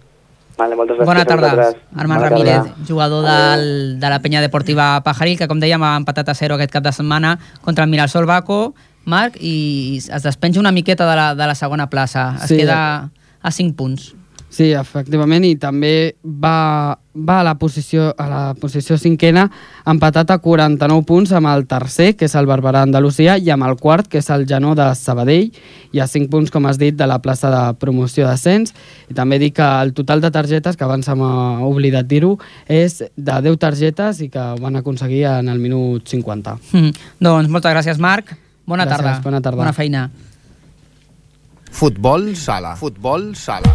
[0.58, 1.50] Vale, moltes gràcies Bona tarda.
[1.94, 2.86] Armand Bona Ramírez, tarda.
[2.88, 6.72] jugador del, de la penya deportiva Pajaril, que com dèiem ha empatat a 0 aquest
[6.74, 8.74] cap de setmana contra el Mirasol Baco,
[9.08, 12.34] Marc, i es despenja una miqueta de la, de la segona plaça.
[12.42, 12.56] Es Sí.
[12.58, 14.14] queda a 5 punts.
[14.48, 19.44] Sí, efectivament, i també va, va a, la posició, a la posició cinquena
[19.88, 23.76] empatat a 49 punts amb el tercer, que és el Barberà Andalusia, i amb el
[23.76, 25.50] quart, que és el Janó de Sabadell,
[25.92, 28.72] i a 5 punts, com has dit, de la plaça de promoció d'ascens.
[29.12, 33.40] I també dic que el total de targetes, que abans m'ha oblidat dir-ho, és de
[33.50, 36.56] 10 targetes i que ho van aconseguir en el minut 50.
[36.72, 36.96] Mm.
[37.20, 38.32] Doncs moltes gràcies, Marc.
[38.68, 39.20] Bona Gràcies, tarda.
[39.24, 39.62] bona tarda.
[39.64, 40.08] Bona feina.
[41.70, 42.76] Futbol sala.
[42.76, 43.72] Futbol sala.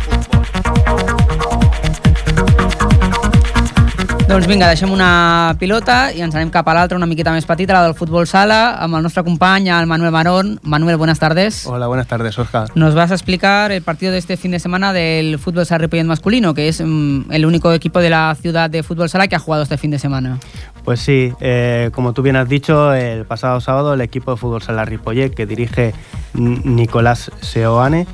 [4.23, 7.75] Doncs vinga, deixem una pilota i ens anem cap a l'altra, una miqueta més petita,
[7.75, 10.53] la del futbol sala, amb el nostre company, el Manuel Marón.
[10.63, 11.67] Manuel, buenas tardes.
[11.67, 12.69] Hola, buenas tardes, Oscar.
[12.73, 16.05] Nos vas a explicar el partido de este fin de semana del fútbol sala Ripollet
[16.05, 19.39] masculino, que es mm, el único equipo de la ciudad de fútbol sala que ha
[19.39, 20.39] jugado este fin de semana.
[20.83, 24.61] Pues sí, eh, como tú bien has dicho, el pasado sábado el equipo de fútbol
[24.61, 25.93] sala Ripollet, que dirige
[26.33, 28.07] Nicolás Seoane,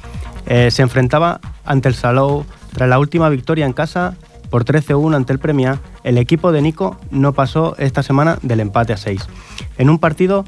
[0.46, 2.46] eh, se enfrentaba ante el Salou.
[2.74, 4.16] Tras la última victoria en casa
[4.50, 8.94] por 13-1 ante el Premia, el equipo de Nico no pasó esta semana del empate
[8.94, 9.28] a 6.
[9.78, 10.46] En un partido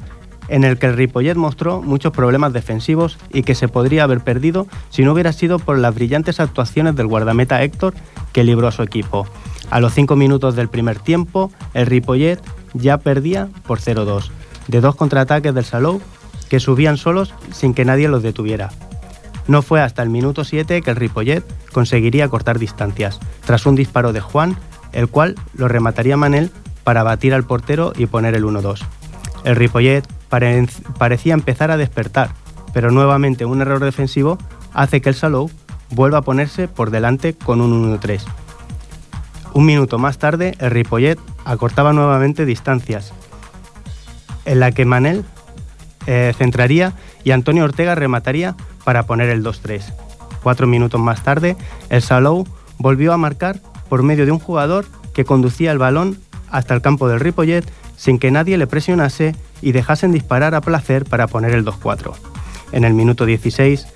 [0.48, 4.66] en el que el Ripollet mostró muchos problemas defensivos y que se podría haber perdido
[4.90, 7.94] si no hubiera sido por las brillantes actuaciones del guardameta Héctor
[8.32, 9.26] que libró a su equipo.
[9.70, 12.40] A los 5 minutos del primer tiempo, el Ripollet
[12.74, 14.30] ya perdía por 0-2,
[14.68, 16.00] de dos contraataques del Salou
[16.52, 18.68] que subían solos sin que nadie los detuviera.
[19.48, 24.12] No fue hasta el minuto 7 que el Ripollet conseguiría cortar distancias, tras un disparo
[24.12, 24.58] de Juan,
[24.92, 26.50] el cual lo remataría Manel
[26.84, 28.80] para batir al portero y poner el 1-2.
[29.44, 32.34] El Ripollet pare- parecía empezar a despertar,
[32.74, 34.36] pero nuevamente un error defensivo
[34.74, 35.50] hace que el Salou
[35.88, 38.20] vuelva a ponerse por delante con un 1-3.
[39.54, 43.14] Un minuto más tarde, el Ripollet acortaba nuevamente distancias,
[44.44, 45.24] en la que Manel
[46.06, 49.82] eh, centraría y Antonio Ortega remataría para poner el 2-3.
[50.42, 51.56] Cuatro minutos más tarde,
[51.88, 52.46] el Salou
[52.78, 56.18] volvió a marcar por medio de un jugador que conducía el balón
[56.50, 57.64] hasta el campo del Ripollet
[57.96, 62.12] sin que nadie le presionase y dejasen disparar a placer para poner el 2-4.
[62.72, 63.86] En el minuto 16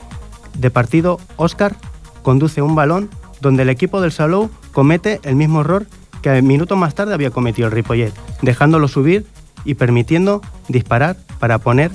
[0.57, 1.77] de partido, Óscar
[2.23, 5.87] conduce un balón donde el equipo del Salou comete el mismo error
[6.23, 9.27] que minutos más tarde había cometido el Ripollet, dejándolo subir
[9.65, 11.91] y permitiendo disparar para poner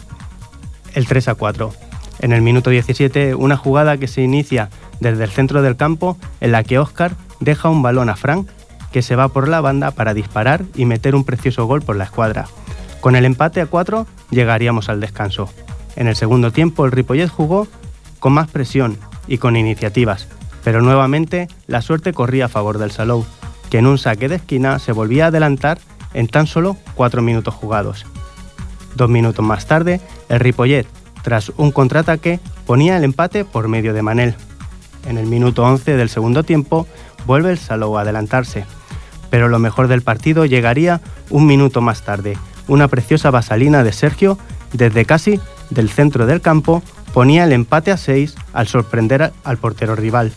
[0.93, 1.73] el 3 a 4.
[2.19, 6.51] En el minuto 17, una jugada que se inicia desde el centro del campo en
[6.51, 8.47] la que Óscar deja un balón a Frank
[8.91, 12.04] que se va por la banda para disparar y meter un precioso gol por la
[12.04, 12.47] escuadra.
[12.99, 15.49] Con el empate a 4 llegaríamos al descanso.
[15.95, 17.67] En el segundo tiempo el Ripollet jugó
[18.19, 20.27] con más presión y con iniciativas,
[20.63, 23.25] pero nuevamente la suerte corría a favor del Salou,
[23.69, 25.80] que en un saque de esquina se volvía a adelantar
[26.13, 28.06] en tan solo 4 minutos jugados.
[28.95, 30.88] Dos minutos más tarde, el Ripollet,
[31.21, 34.36] tras un contraataque, ponía el empate por medio de Manel.
[35.08, 36.88] En el minuto 11 del segundo tiempo,
[37.25, 38.65] vuelve el Salou a adelantarse.
[39.30, 42.38] Pero lo mejor del partido llegaría un minuto más tarde.
[42.67, 44.38] Una preciosa vasalina de Sergio,
[44.73, 49.95] desde casi del centro del campo, ponía el empate a 6 al sorprender al portero
[49.95, 50.34] rival.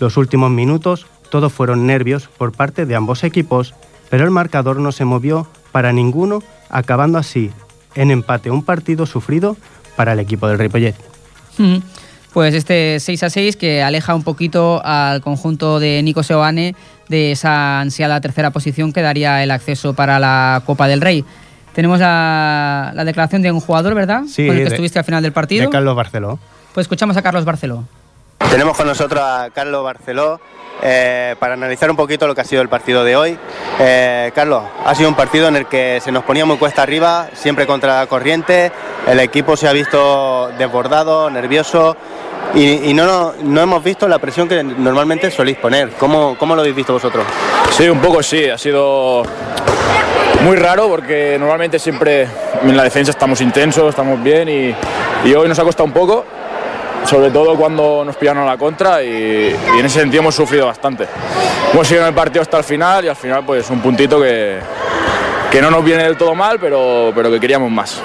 [0.00, 3.74] Los últimos minutos todos fueron nervios por parte de ambos equipos,
[4.10, 7.50] pero el marcador no se movió para ninguno, acabando así
[7.94, 9.56] en empate un partido sufrido
[9.96, 10.94] para el equipo del Ripollet.
[11.58, 11.76] Mm.
[12.32, 16.74] Pues este 6 a 6 que aleja un poquito al conjunto de Nico Seoane
[17.08, 21.24] de esa ansiada tercera posición que daría el acceso para la Copa del Rey.
[21.74, 24.22] Tenemos la, la declaración de un jugador, ¿verdad?
[24.26, 25.64] Sí, Con el que de- estuviste al final del partido.
[25.66, 26.38] De Carlos Barceló.
[26.72, 27.84] Pues escuchamos a Carlos Barceló.
[28.50, 30.38] Tenemos con nosotros a Carlos Barceló
[30.82, 33.38] eh, para analizar un poquito lo que ha sido el partido de hoy.
[33.80, 37.28] Eh, Carlos, ha sido un partido en el que se nos ponía muy cuesta arriba,
[37.32, 38.70] siempre contra la corriente.
[39.06, 41.96] El equipo se ha visto desbordado, nervioso.
[42.54, 45.90] y, y no, no hemos visto la presión que normalmente soléis poner.
[45.92, 47.24] ¿Cómo, ¿Cómo lo habéis visto vosotros?
[47.70, 49.22] Sí, un poco sí, ha sido
[50.42, 52.26] muy raro porque normalmente siempre
[52.62, 54.74] en la defensa estamos intensos, estamos bien y,
[55.24, 56.24] y hoy nos ha costado un poco,
[57.04, 60.66] sobre todo cuando nos pillaron a la contra y, y en ese sentido hemos sufrido
[60.66, 61.06] bastante.
[61.72, 64.58] Hemos seguido en el partido hasta el final y al final pues un puntito que,
[65.50, 68.00] que no nos viene del todo mal, pero, pero que queríamos más.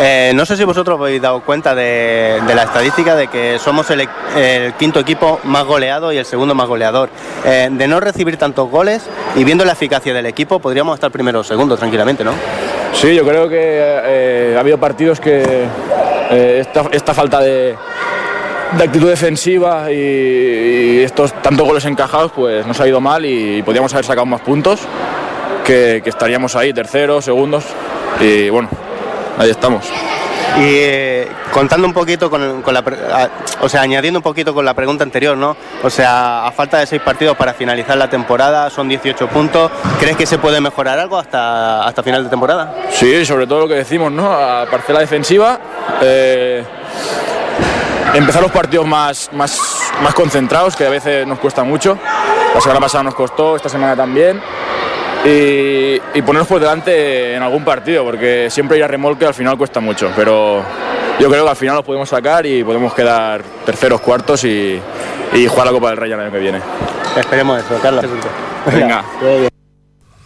[0.00, 3.58] Eh, no sé si vosotros os habéis dado cuenta de, de la estadística de que
[3.58, 7.10] somos el, el quinto equipo más goleado y el segundo más goleador.
[7.44, 9.02] Eh, de no recibir tantos goles
[9.36, 12.32] y viendo la eficacia del equipo, podríamos estar primero o segundo tranquilamente, ¿no?
[12.94, 15.66] Sí, yo creo que eh, ha habido partidos que
[16.30, 17.76] esta, esta falta de,
[18.76, 23.62] de actitud defensiva y, y estos tantos goles encajados pues nos ha ido mal y,
[23.62, 24.80] podríamos haber sacado más puntos
[25.64, 27.64] que, que estaríamos ahí, terceros, segundos
[28.20, 28.68] y bueno,
[29.38, 29.84] ahí estamos.
[30.58, 33.30] Y eh, contando un poquito con, con la, a-
[33.62, 35.56] o sea, añadiendo un poquito con la pregunta anterior, ¿no?
[35.82, 39.70] O sea, a falta de seis partidos para finalizar la temporada, son 18 puntos.
[39.98, 42.74] ¿Crees que se puede mejorar algo hasta, hasta final de temporada?
[42.90, 44.30] Sí, sobre todo lo que decimos, ¿no?
[44.30, 45.58] A parcela defensiva,
[46.02, 46.62] eh,
[48.14, 49.58] empezar los partidos más, más,
[50.02, 51.98] más concentrados, que a veces nos cuesta mucho.
[52.54, 54.40] La semana pasada nos costó, esta semana también.
[55.24, 59.56] Y, y ponernos por delante en algún partido, porque siempre ir a remolque al final
[59.56, 60.10] cuesta mucho.
[60.16, 60.62] Pero
[61.18, 64.80] yo creo que al final los podemos sacar y podemos quedar terceros, cuartos y,
[65.32, 66.60] y jugar la Copa del Rey el año que viene.
[67.16, 68.04] Esperemos eso, Carlos.
[68.66, 69.04] Venga.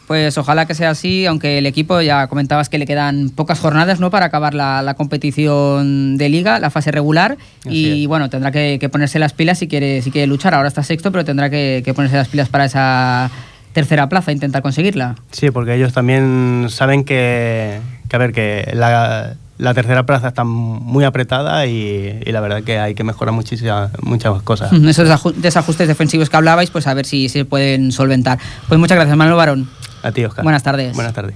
[0.06, 3.98] Pues ojalá que sea así, aunque el equipo ya comentabas que le quedan pocas jornadas
[3.98, 4.10] ¿no?
[4.10, 8.88] para acabar la, la competición de liga, la fase regular, y bueno, tendrá que, que
[8.88, 10.54] ponerse las pilas si quiere, si quiere luchar.
[10.54, 13.30] Ahora está sexto, pero tendrá que, que ponerse las pilas para esa
[13.72, 15.16] tercera plaza, intentar conseguirla.
[15.32, 20.44] Sí, porque ellos también saben que, que a ver, que la, la tercera plaza está
[20.44, 24.72] muy apretada y, y la verdad que hay que mejorar muchísimas muchas cosas.
[24.86, 28.38] Esos aju- desajustes defensivos que hablabais, pues a ver si se pueden solventar.
[28.68, 29.68] Pues muchas gracias, Manuel Barón.
[30.06, 30.44] A ti, Oscar.
[30.44, 30.94] Buenas tardes.
[30.94, 31.34] Buenas tardes.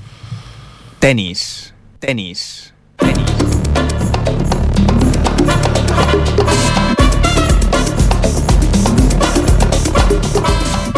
[1.00, 1.74] Tenis.
[1.98, 2.72] Tenis.
[2.96, 3.26] Tenis.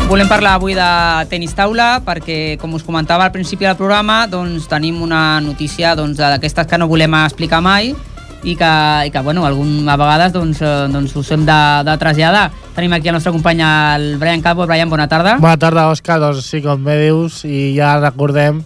[0.07, 0.85] Volem parlar avui de
[1.33, 6.21] tenis taula perquè, com us comentava al principi del programa, doncs tenim una notícia doncs,
[6.21, 7.95] d'aquestes que no volem explicar mai
[8.43, 8.73] i que,
[9.07, 12.51] i que bueno, algun, a vegades doncs, eh, doncs us hem de, de traslladar.
[12.75, 14.67] Tenim aquí el nostre company, el Brian Calvo.
[14.67, 15.37] Brian, bona tarda.
[15.41, 16.19] Bona tarda, Òscar.
[16.23, 18.63] Doncs sí, com bé dius, i ja recordem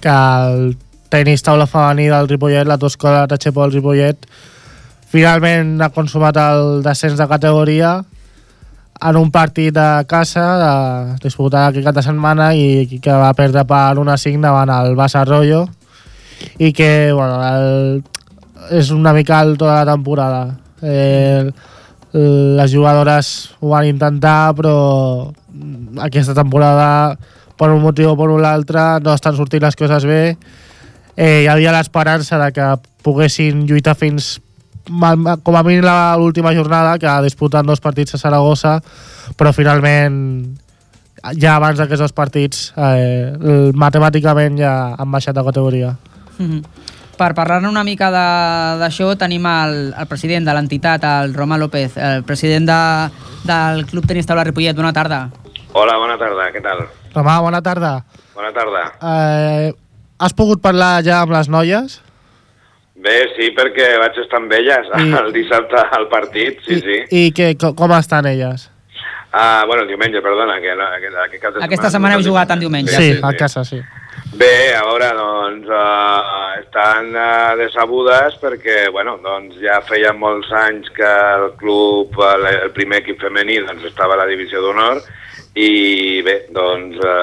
[0.00, 0.76] que el
[1.10, 4.28] tenis taula femení del Ripollet, la Toscola Tachepol Ripollet,
[5.10, 7.96] finalment ha consumat el descens de categoria
[9.00, 10.72] en un partit a casa de,
[11.22, 15.66] disputat aquest cap de setmana i que va perdre per 1-5 davant el Bassa Arroyo
[16.58, 18.02] i que bueno, el,
[18.70, 20.56] és una mica el tota la temporada.
[20.82, 21.50] Eh,
[22.12, 25.32] les jugadores ho van intentar però
[26.00, 27.16] aquesta temporada
[27.56, 30.36] per un motiu o per un altre no estan sortint les coses bé.
[31.16, 32.72] Eh, hi havia l'esperança de que
[33.04, 34.36] poguessin lluitar fins
[34.86, 35.82] com a mínim
[36.20, 38.78] l'última jornada que disputen dos partits a Saragossa
[39.36, 40.54] però finalment
[41.34, 45.96] ja abans d'aquests dos partits eh, matemàticament ja han baixat de categoria.
[46.38, 46.62] Mhm.
[47.16, 52.24] Per parlar-ne una mica d'això tenim el, el president de l'entitat, el Roma López, el
[52.28, 52.80] president de,
[53.48, 54.76] del Club Tenis Taula Ripollet.
[54.76, 55.22] Bona tarda.
[55.72, 56.84] Hola, bona tarda, què tal?
[57.16, 57.94] Romà, bona tarda
[58.36, 58.82] Bona tarda.
[59.00, 59.72] eh,
[60.20, 61.98] has pogut parlar ja amb les noies?
[62.96, 66.98] Bé, sí, perquè vaig estar amb elles I- el dissabte al partit, sí, sí.
[67.12, 68.70] i que, co- com estan elles?
[69.32, 70.72] Ah, bueno, el diumenge, perdona, que,
[71.32, 72.96] que, cap de Aquesta setmana heu jugat en diumenge.
[72.96, 73.80] Sí, a casa, sí.
[74.36, 80.90] Bé, a veure, doncs, uh, estan uh, decebudes perquè, bueno, doncs ja feia molts anys
[80.92, 85.00] que el club, el, el primer equip femení, doncs estava a la divisió d'honor
[85.56, 87.14] i bé, doncs uh,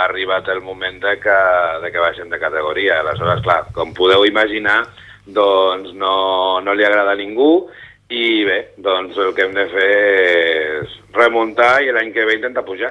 [0.08, 1.38] arribat el moment de que,
[1.84, 2.98] de que baixem de categoria.
[3.04, 4.80] Aleshores, clar, com podeu imaginar,
[5.22, 7.52] doncs no, no li agrada a ningú
[8.10, 9.94] i bé, doncs el que hem de fer
[10.82, 12.90] és remuntar i l'any que ve intentar pujar.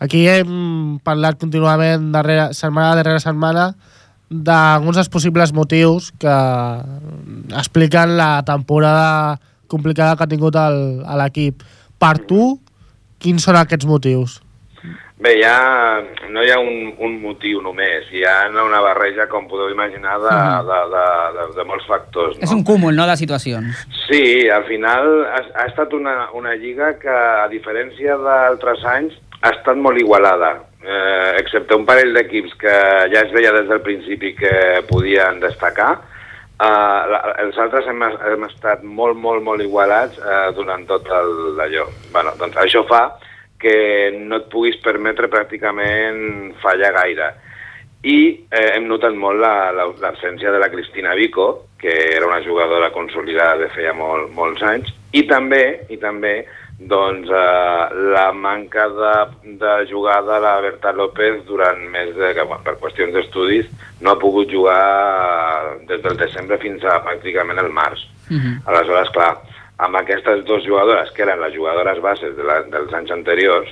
[0.00, 3.70] Aquí hem parlat contínuament darrere, setmana darrere setmana
[4.30, 6.36] d'alguns dels possibles motius que
[7.58, 11.64] expliquen la temporada complicada que ha tingut l'equip.
[12.00, 12.54] Per tu,
[13.20, 14.40] quins són aquests motius?
[15.20, 15.52] Bé, ja
[16.32, 20.36] no hi ha un, un motiu només, hi ha una barreja, com podeu imaginar, de,
[20.70, 21.02] de, de,
[21.34, 22.38] de, de molts factors.
[22.38, 22.46] No?
[22.46, 23.82] És un cúmul no, de situacions.
[24.06, 29.50] Sí, al final ha, ha estat una, una lliga que, a diferència d'altres anys, ha
[29.54, 30.52] estat molt igualada,
[30.84, 32.74] eh, excepte un parell d'equips que
[33.12, 35.98] ja es veia des del principi que podien destacar.
[36.60, 41.30] Uh, la, els altres hem, hem estat molt, molt, molt igualats uh, durant tot el
[41.56, 41.86] d'allò.
[42.12, 43.14] Bueno, doncs això fa
[43.60, 47.30] que no et puguis permetre pràcticament fallar gaire.
[48.04, 48.18] I
[48.48, 52.90] eh, hem notat molt la- la- l'absència de la Cristina Vico, que era una jugadora
[52.92, 56.46] consolidada de feia molt, molts anys, i també, i també
[56.80, 59.12] doncs, eh, la manca de,
[59.60, 62.32] de jugar de la Berta López durant més de...
[62.34, 63.68] que, bueno, per qüestions d'estudis
[64.00, 68.06] no ha pogut jugar des del desembre fins a pràcticament el març.
[68.70, 69.34] Aleshores, clar,
[69.80, 73.68] amb aquestes dues jugadores, que eren les jugadores bases de la, dels anys anteriors,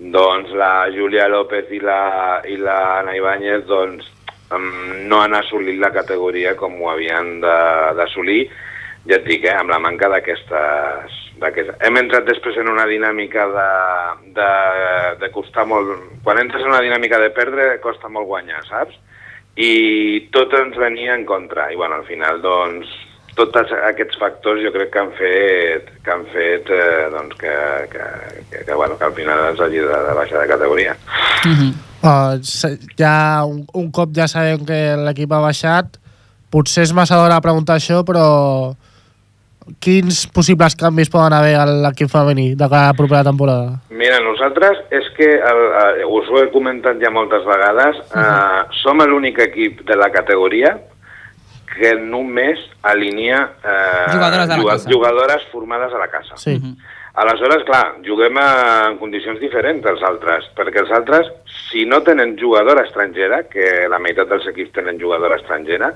[0.00, 4.08] doncs la Júlia López i la, i la Ana Ibáñez doncs,
[4.52, 8.46] um, no han assolit la categoria com ho havien d'assolir,
[9.08, 11.18] ja et dic, eh, amb la manca d'aquestes...
[11.40, 11.76] d'aquestes.
[11.86, 13.68] Hem entrat després en una dinàmica de,
[14.38, 14.50] de,
[15.22, 15.90] de costar molt...
[16.24, 18.96] Quan entres en una dinàmica de perdre, costa molt guanyar, saps?
[19.60, 21.70] I tot ens venia en contra.
[21.72, 22.88] I, bueno, al final, doncs,
[23.36, 27.54] tots aquests factors jo crec que han fet, que, han fet eh, doncs que,
[27.92, 28.06] que,
[28.50, 30.96] que, que, bueno, que al final ens hagi de, de baixar de categoria.
[32.00, 35.98] Uh, se- ja un, un cop ja sabem que l'equip ha baixat,
[36.50, 38.24] potser és massa d'hora preguntar això, però
[39.80, 43.78] quins possibles canvis poden haver a l'equip femení de cara a la propera temporada?
[43.90, 49.02] Mira, nosaltres és que, el, el, us ho he comentat ja moltes vegades, eh, som
[49.06, 50.76] l'únic equip de la categoria
[51.70, 54.90] que només alinea eh, Jugadores de la casa.
[54.90, 56.36] jugadores formades a la casa.
[56.36, 56.56] Sí.
[57.20, 61.26] Aleshores, clar, juguem en condicions diferents dels altres, perquè els altres,
[61.68, 65.90] si no tenen jugadora estrangera, que la meitat dels equips tenen jugadora estrangera,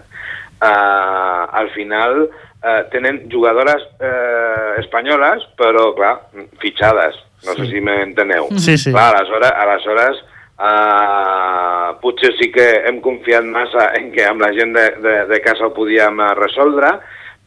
[0.60, 2.28] eh, al final
[2.64, 6.14] eh, tenen jugadores eh, espanyoles, però, clar,
[6.62, 7.16] fitxades.
[7.44, 8.48] No sé si m'enteneu.
[8.56, 8.90] Sí, sí.
[8.90, 10.22] Clar, aleshores, aleshores
[10.58, 15.40] eh, potser sí que hem confiat massa en que amb la gent de, de, de
[15.44, 16.94] casa ho podíem eh, resoldre,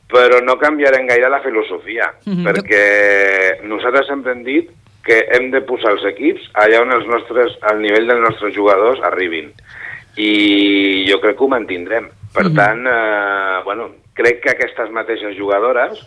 [0.08, 2.46] però no canviarem gaire la filosofia, Mhm.
[2.48, 2.84] perquè
[3.68, 4.70] nosaltres sempre hem dit
[5.04, 9.00] que hem de posar els equips allà on els nostres, al nivell dels nostres jugadors
[9.08, 9.52] arribin.
[10.18, 12.08] I jo crec que ho mantindrem.
[12.34, 12.56] Per Mhm.
[12.56, 16.02] tant, eh, bueno, crec que aquestes mateixes jugadores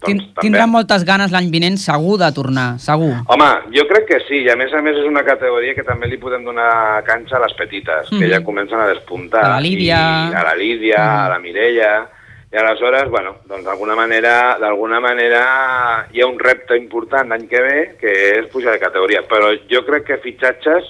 [0.00, 3.12] doncs, també- tindran moltes ganes l'any vinent segur de tornar, segur.
[3.28, 6.08] Home, jo crec que sí, i a més a més és una categoria que també
[6.08, 8.30] li podem donar canxa a les petites, que Mhm.
[8.32, 9.44] ja comencen a despuntar.
[9.44, 9.98] A la Lídia.
[10.30, 12.08] I a la Lídia, a la Mireia...
[12.52, 17.60] I aleshores, bueno, doncs d'alguna manera, d'alguna manera hi ha un repte important l'any que
[17.62, 19.20] ve, que és pujar de categoria.
[19.22, 20.82] Però jo crec que fitxatges,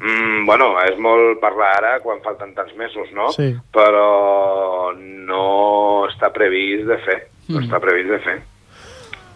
[0.00, 3.30] mm, bueno, és molt parlar ara quan falten tants mesos, no?
[3.32, 3.54] Sí.
[3.72, 7.64] Però no està previst de fer, no Mm.
[7.64, 8.36] està previst de fer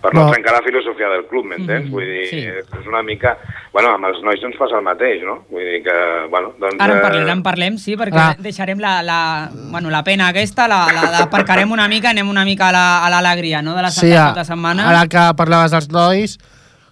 [0.00, 0.30] per no, No.
[0.32, 1.84] trencar la filosofia del club, m'entens?
[1.84, 2.38] Mhm, Vull dir, sí.
[2.46, 3.36] és una mica...
[3.70, 5.44] Bueno, amb els nois ens passa el mateix, no?
[5.50, 5.96] Vull dir que,
[6.30, 6.76] bueno, doncs...
[6.80, 8.34] Ara en eh, parlem, en parlem, sí, perquè Ah.
[8.38, 12.70] deixarem la, la, bueno, la pena aquesta, la, la d'aparcarem una mica, anem una mica
[12.70, 14.88] a la- a l'alegria, no?, de la Sí, sí, a- de setmana.
[14.88, 16.38] ara que parlaves dels nois,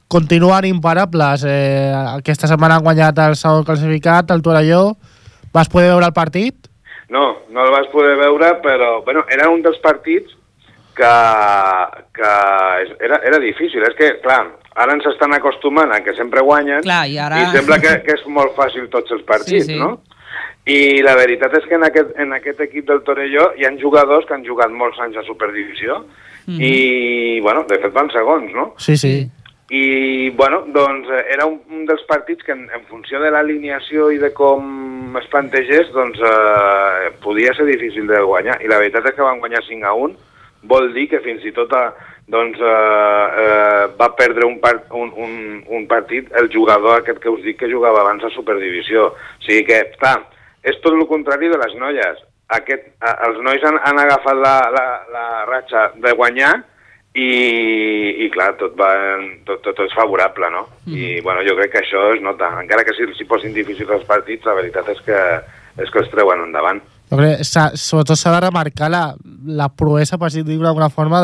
[0.08, 1.44] continuen imparables.
[1.46, 4.96] Eh, aquesta setmana han guanyat el segon classificat, el Torelló.
[5.52, 6.66] Vas poder veure el partit?
[7.08, 10.34] No, no el vas poder veure, però bueno, era un dels partits
[10.94, 11.12] que,
[12.12, 13.82] que era, era difícil.
[13.88, 14.42] És que, clar,
[14.74, 18.16] ara ens estan acostumant a que sempre guanyen Clar, i ara- i sembla que, que
[18.18, 19.78] és molt fàcil tots els partits, Sí, sí.
[19.80, 20.00] no?
[20.68, 24.26] I la veritat és que en aquest, en aquest equip del Torelló hi han jugadors
[24.28, 26.02] que han jugat molts anys a Superdivisió
[26.48, 26.60] Mhm.
[26.60, 28.74] i, bueno, de fet van segons, no?
[28.78, 29.28] Sí, sí.
[29.70, 34.08] I, bueno, doncs eh, era un, un dels partits que en, en funció de l'alineació
[34.14, 38.56] i de com es plantegés, doncs eh, podia ser difícil de guanyar.
[38.64, 40.16] I la veritat és que van guanyar 5 a 1,
[40.72, 41.90] vol dir que fins i tot eh,
[42.32, 47.32] doncs, eh, eh, va perdre un, part, un, un, un partit el jugador aquest que
[47.32, 49.10] us dic que jugava abans a Superdivisió.
[49.12, 50.16] O sigui que, clar,
[50.64, 52.24] és tot el contrari de les noies.
[52.56, 56.56] Aquest, eh, els nois han, han agafat la, la, la ratxa de guanyar
[57.16, 57.30] i,
[58.24, 58.90] i clar, tot, va,
[59.46, 60.66] tot, tot, tot és favorable, no?
[60.86, 62.50] I bueno, jo crec que això es nota.
[62.60, 65.18] Encara que si s'hi posin difícils els partits, la veritat és que,
[65.82, 66.80] és que els treuen endavant.
[67.08, 67.42] Jo crec,
[67.80, 69.02] sobretot s'ha de remarcar la,
[69.58, 71.22] la proesa, per dir-ho d'alguna forma,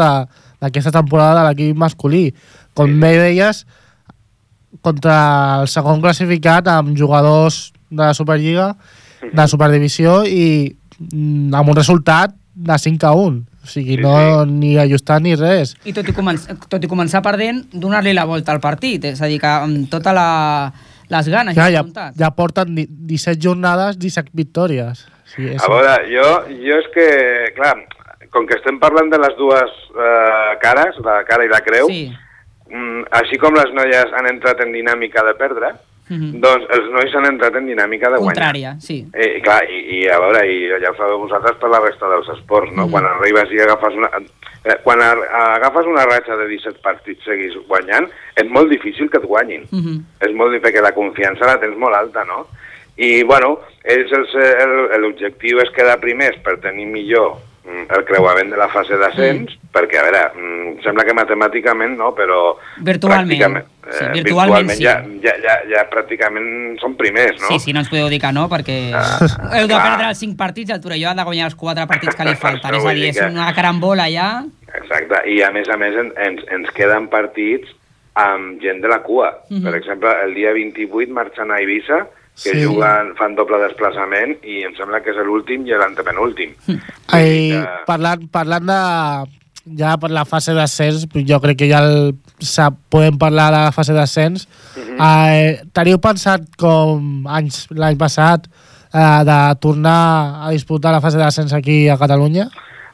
[0.63, 2.27] d'aquesta temporada de l'equip masculí.
[2.75, 3.63] Com bé deies,
[4.83, 5.17] contra
[5.63, 8.73] el segon classificat amb jugadors de la Superliga,
[9.23, 13.54] de la Superdivisió i mm, amb un resultat de 5 a 1.
[13.65, 15.75] O sigui, Sí, no ni ajustat ni res.
[15.89, 19.05] I tot i, començ, tot i començar perdent, donar-li la volta al partit.
[19.09, 20.27] És a dir, que amb tota la,
[21.09, 21.83] les ganes Ja, ja,
[22.17, 25.07] ja porten di- 17 jornades, 17 victòries.
[25.35, 25.63] Sí, és...
[25.65, 26.29] A veure, jo,
[26.61, 27.09] jo és que,
[27.57, 27.73] clar,
[28.31, 32.05] com que estem parlant de les dues eh, cares, la cara i la creu, Sí.
[32.69, 35.73] mm, així com les noies han entrat en dinàmica de perdre,
[36.09, 36.41] Mhm.
[36.41, 38.35] doncs els nois s'han entrat en dinàmica de guanyar.
[38.35, 39.07] Contrària, sí.
[39.13, 42.29] Eh, clar, i, i a veure, i ja ho sabeu vosaltres per la resta dels
[42.37, 42.85] esports, no?
[42.87, 42.91] Mhm.
[42.93, 44.11] Quan arribes i agafes una...
[44.65, 45.13] Eh, quan a,
[45.57, 49.65] agafes una ratxa de 17 partits seguis guanyant, és molt difícil que et guanyin.
[49.71, 49.99] Mhm.
[50.21, 52.47] És molt difícil, perquè la confiança la tens molt alta, no?
[52.97, 54.29] I, bueno, és el-
[54.95, 59.55] el- l'objectiu és quedar primers per tenir millor mm, el creuament de la fase d'ascens,
[59.73, 62.57] perquè, a veure, mm, sembla que matemàticament no, però...
[62.85, 63.29] Virtualment.
[63.29, 64.83] pràcticament, Sí, eh, virtualment sí.
[64.85, 67.49] ja, ja, ja, ja pràcticament són primers, no?
[67.53, 68.77] Sí, sí, no ens podeu dir que no, perquè
[69.59, 72.25] heu de perdre els 5 partits, el Torelló ha de guanyar els 4 partits que
[72.25, 72.71] li falten.
[72.71, 74.29] Això és a dir, és que- una carambola ja...
[74.75, 77.69] Exacte, i a més a més en, ens, ens queden partits
[78.15, 79.31] amb gent de la cua.
[79.51, 79.63] Mhm.
[79.65, 82.07] Per exemple, el dia 28 marxen a Eivissa,
[82.43, 82.65] que Sí.
[82.65, 86.55] juguen, fan doble desplaçament, i em sembla que és l'últim i l'antepenúltim.
[87.15, 87.53] I
[87.87, 88.79] parlant, parlant de
[89.79, 92.15] ja per la fase d'ascens, jo crec que ja el,
[92.91, 94.49] podem parlar de la fase d'ascens.
[94.77, 94.99] Mhm.
[95.01, 98.47] eh, teniu pensat com anys l'any passat
[98.93, 102.49] eh, de tornar a disputar la fase d'ascens aquí a Catalunya?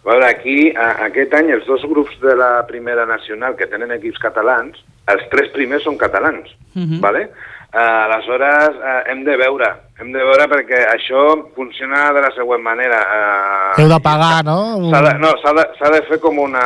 [0.05, 3.91] A veure, aquí, a, aquest any, els dos grups de la primera nacional que tenen
[3.93, 7.01] equips catalans, els tres primers són catalans, Mhm.
[7.01, 7.31] ¿vale?
[7.71, 9.69] Uh, aleshores, uh, hem de veure,
[10.03, 11.21] hem de veure perquè això
[11.55, 12.99] funciona de la següent manera.
[12.99, 14.57] Uh, Heu de pagar, no?
[14.91, 16.65] De, no, s'ha de, de fer com una...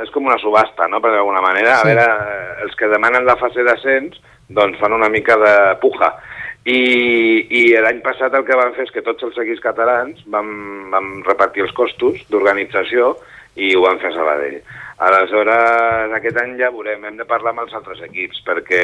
[0.00, 1.74] És com una subhasta, no?, per d'alguna manera.
[1.74, 1.90] A Sí.
[1.90, 4.16] veure, eh, els que demanen la fase d'ascens,
[4.48, 5.52] doncs fan una mica de
[5.84, 6.08] puja.
[6.64, 6.80] I,
[7.50, 11.12] i l'any passat el que van fer és que tots els equips catalans vam, vam
[11.26, 13.16] repartir els costos d'organització
[13.60, 14.60] i ho van fer a Sabadell.
[15.02, 18.82] Aleshores, aquest any ja veurem, hem de parlar amb els altres equips, perquè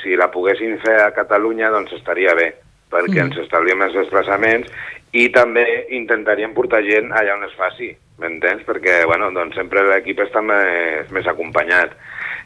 [0.00, 2.54] si la poguessin fer a Catalunya, doncs estaria bé,
[2.92, 3.26] perquè Mm.
[3.26, 4.68] ens estalviem els desplaçaments
[5.12, 8.64] i també intentaríem portar gent allà on es faci, m'entens?
[8.64, 11.92] Perquè, bueno, doncs sempre l'equip està més, més acompanyat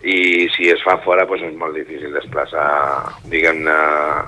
[0.03, 3.77] i si es fa fora doncs és molt difícil desplaçar, diguem-ne,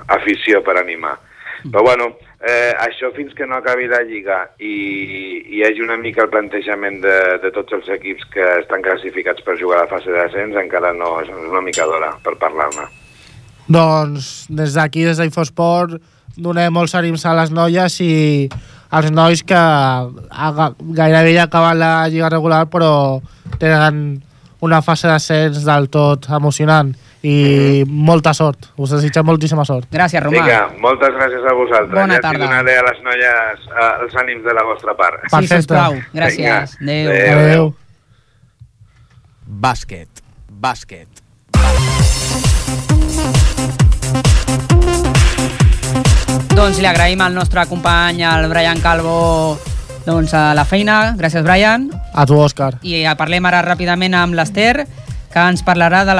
[0.07, 1.17] afició per animar.
[1.65, 5.97] Però bueno, eh, això fins que no acabi la Lliga i, i hi hagi una
[5.99, 9.91] mica el plantejament de, de tots els equips que estan classificats per jugar a la
[9.91, 12.87] fase d'ascens encara no, és una mica d'hora per parlar-ne.
[13.69, 15.99] Doncs des d'aquí, des d'Infosport,
[16.39, 18.13] donem molts ànims a les noies i
[18.89, 19.59] als nois que
[20.97, 23.19] gairebé ja acaben la lliga regular però
[23.59, 24.21] tenen
[24.65, 28.69] una fase d'ascens del tot emocionant i molta sort.
[28.79, 29.89] Us desitgem moltíssima sort.
[29.91, 30.39] Gràcies, Romà.
[30.39, 31.95] Vinga, moltes gràcies a vosaltres.
[31.95, 32.45] Bona ja tarda.
[32.45, 35.27] Ja donaré a les noies eh, els ànims de la vostra part.
[35.27, 35.99] Sí, sisplau.
[36.15, 36.77] Gràcies.
[36.81, 37.11] Adéu.
[37.11, 37.39] Adéu.
[37.39, 37.73] Adéu.
[39.49, 40.23] Bàsquet.
[40.49, 41.07] Bàsquet.
[46.55, 49.57] Doncs li agraïm al nostre company, el Brian Calvo,
[50.05, 51.15] doncs, a la feina.
[51.17, 51.87] Gràcies, Brian.
[52.13, 52.73] A tu, Òscar.
[52.83, 54.83] I parlem ara ràpidament amb l'Ester,
[55.29, 56.15] que ens parlarà de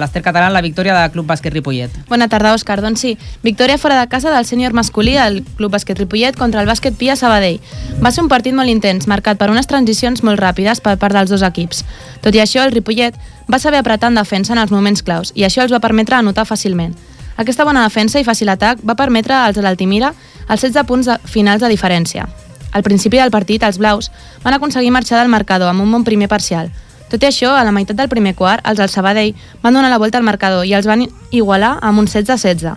[0.00, 1.90] l'Ester Català en la victòria del Club Bàsquet Ripollet.
[2.08, 2.78] Bona tarda, Òscar.
[2.82, 6.70] Doncs sí, victòria fora de casa del sènior masculí al Club Bàsquet Ripollet contra el
[6.70, 7.58] Bàsquet Pia Sabadell.
[8.02, 11.32] Va ser un partit molt intens, marcat per unes transicions molt ràpides per part dels
[11.32, 11.82] dos equips.
[12.22, 13.18] Tot i això, el Ripollet
[13.50, 16.46] va saber apretar en defensa en els moments claus i això els va permetre anotar
[16.46, 16.94] fàcilment.
[17.36, 20.14] Aquesta bona defensa i fàcil atac va permetre als de l'Altimira
[20.48, 22.26] els 16 punts de, finals de diferència.
[22.72, 24.10] Al principi del partit, els blaus
[24.42, 26.70] van aconseguir marxar del marcador amb un bon primer parcial.
[27.10, 29.98] Tot i això, a la meitat del primer quart, els del Sabadell van donar la
[30.02, 32.74] volta al marcador i els van igualar amb un 16-16.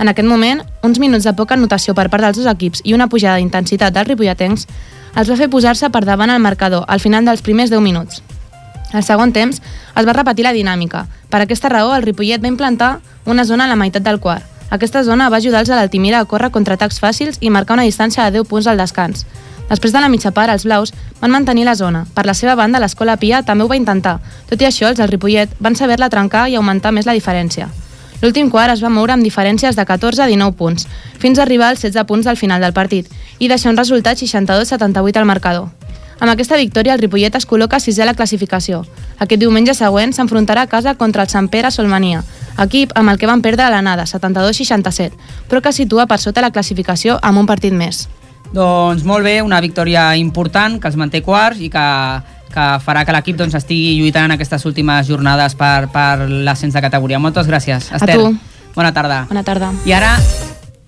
[0.00, 3.08] En aquest moment, uns minuts de poca anotació per part dels dos equips i una
[3.08, 4.66] pujada d'intensitat dels ripolletens
[5.16, 8.22] els va fer posar-se per davant al marcador al final dels primers 10 minuts.
[8.92, 11.04] Al segon temps, es va repetir la dinàmica.
[11.30, 14.44] Per aquesta raó, el Ripollet va implantar una zona a la meitat del quart.
[14.70, 18.24] Aquesta zona va ajudar els de l'Altimira a córrer contraatacs fàcils i marcar una distància
[18.24, 19.26] de 10 punts al descans.
[19.70, 20.90] Després de la mitja part, els blaus
[21.20, 22.02] van mantenir la zona.
[22.14, 24.18] Per la seva banda, l'escola Pia també ho va intentar.
[24.50, 27.70] Tot i això, els del Ripollet van saber-la trencar i augmentar més la diferència.
[28.20, 31.70] L'últim quart es va moure amb diferències de 14 a 19 punts, fins a arribar
[31.70, 33.08] als 16 punts del final del partit,
[33.38, 35.70] i deixar un resultat 62-78 al marcador.
[36.20, 38.82] Amb aquesta victòria, el Ripollet es col·loca sisè a la classificació.
[39.16, 42.20] Aquest diumenge següent s'enfrontarà a casa contra el Sant Pere Solmania,
[42.60, 45.16] equip amb el que van perdre a l'anada, 72-67,
[45.48, 48.08] però que situa per sota la classificació amb un partit més.
[48.50, 51.86] Doncs molt bé, una victòria important que els manté quarts i que,
[52.50, 56.82] que farà que l'equip doncs, estigui lluitant en aquestes últimes jornades per, per l'ascens de
[56.82, 57.22] categoria.
[57.22, 58.18] Moltes gràcies, Esther.
[58.18, 58.32] tu.
[58.74, 59.24] Bona tarda.
[59.30, 59.70] Bona tarda.
[59.86, 60.16] I ara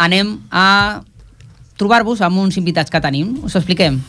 [0.03, 1.03] anem a
[1.79, 3.37] trobar-vos amb uns invitats que tenim.
[3.47, 4.01] Us ho expliquem.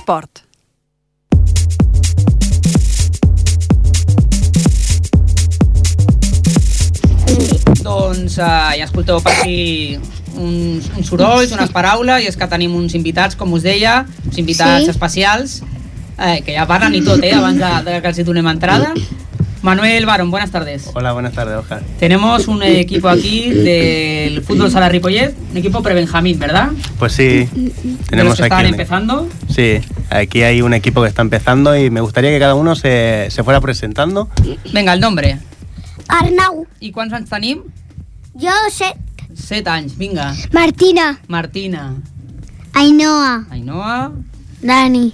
[0.00, 0.42] Infoesport.
[7.80, 9.98] Doncs uh, ja escolteu per aquí
[10.36, 14.38] uns, uns sorolls, unes paraules, i és que tenim uns invitats, com us deia, uns
[14.40, 14.90] invitats Sí.
[14.92, 15.60] especials,
[16.18, 18.94] eh, que ja parlen i tot, eh, abans de, de que els hi donem entrada.
[19.62, 20.90] Manuel Barón, buenas tardes.
[20.94, 21.82] Hola, buenas tardes, Oscar.
[21.98, 26.70] Tenemos un equipo aquí del Fútbol Sala Ripollet, un equipo pre-Benjamín, ¿verdad?
[26.98, 27.46] Pues sí,
[28.08, 29.28] tenemos que aquí un, empezando.
[29.48, 33.26] sí, aquí hay un equipo que está empezando y me gustaría que cada uno se,
[33.30, 34.30] se fuera presentando.
[34.72, 35.38] Venga, el nombre.
[36.08, 36.66] Arnau.
[36.80, 37.62] I quants anys tenim?
[38.34, 38.94] Jo sé.
[39.34, 40.34] Set anys, vinga.
[40.52, 41.20] Martina.
[41.28, 41.94] Martina,
[42.72, 43.46] Ainhoa.
[43.50, 44.12] Ainhoa,
[44.62, 45.12] Dani.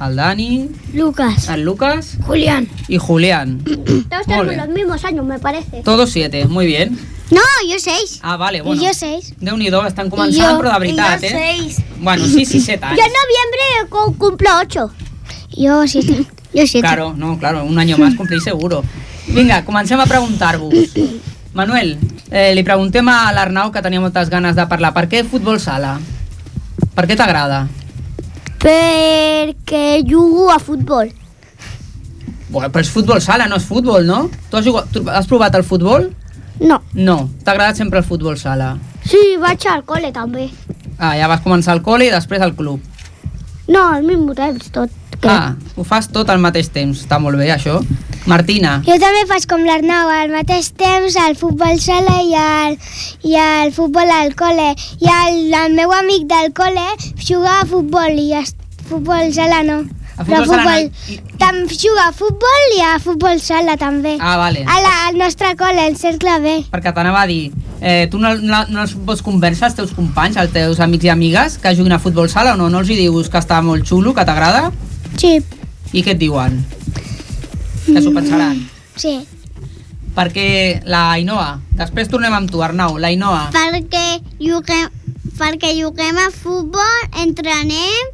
[0.00, 1.48] El Dani, Lucas.
[1.48, 2.68] el Lucas Julián.
[2.88, 3.62] y Julián.
[4.10, 5.82] Todos tenemos los mismos años, me parece.
[5.82, 6.98] Todos siete, muy bien.
[7.30, 8.20] No, yo seis.
[8.22, 8.80] Ah, vale, bueno.
[8.80, 9.34] Y yo seis.
[9.40, 11.56] Déu-n'hi-do, estan començant, però de veritat, y yo eh?
[11.58, 11.82] seis.
[11.98, 12.98] Bueno, sí, sí, set anys.
[12.98, 14.90] Yo en noviembre cu- cumplo ocho.
[15.50, 16.24] Yo siete.
[16.54, 16.86] Yo siete.
[16.86, 18.84] Claro, no, claro, un año más complís seguro.
[19.26, 20.72] Vinga, comencem a preguntar-vos.
[21.52, 21.98] Manuel,
[22.30, 25.96] eh, li preguntem a l'Arnau, que tenia moltes ganes de parlar, per què futbol sala?
[26.94, 27.66] Per què t'agrada?
[28.62, 31.10] Perquè jugo a futbol.
[32.48, 34.26] Bueno, però és futbol sala, no és futbol, no?
[34.50, 36.10] Tu has, jugat, tu has provat el futbol?
[36.60, 36.80] No.
[36.94, 38.76] No, t'ha agradat sempre el futbol sala.
[39.06, 40.48] Sí, vaig al col·le també.
[40.96, 42.80] Ah, ja vas començar al col·le i després al club.
[43.68, 44.90] No, al mismo temps tot.
[45.30, 47.80] Ah, ho fas tot al mateix temps, està molt bé això.
[48.26, 52.78] Martina, Jo també faig com l'Arnau, al mateix temps al futbol sala i al,
[53.22, 54.72] i al futbol al col·le.
[54.98, 56.88] I el, el meu amic del col·le
[57.22, 58.42] juga a futbol i a
[58.88, 59.84] futbol sala no.
[60.16, 64.16] A futbol Però sala Tam, juga a futbol i a futbol sala també.
[64.18, 64.64] Ah, vale.
[64.64, 66.56] A la, al nostre col·le, el cercle B.
[66.72, 70.40] perquè t'anava a dir, eh, tu no, no, no els pots convèncer als teus companys,
[70.40, 72.70] als teus amics i amigues que juguin a futbol sala o no?
[72.72, 74.72] No els hi dius que està molt xulo, que t'agrada?
[75.18, 75.38] Sí.
[75.92, 76.58] I què et diuen?
[77.86, 78.58] Que s'ho pensaran.
[78.98, 79.20] Sí.
[80.16, 83.50] Perquè la Ainhoa, després tornem amb tu, Arnau, la Ainhoa.
[83.54, 84.88] Perquè juguem,
[85.38, 88.12] perquè juguem a futbol, entrenem,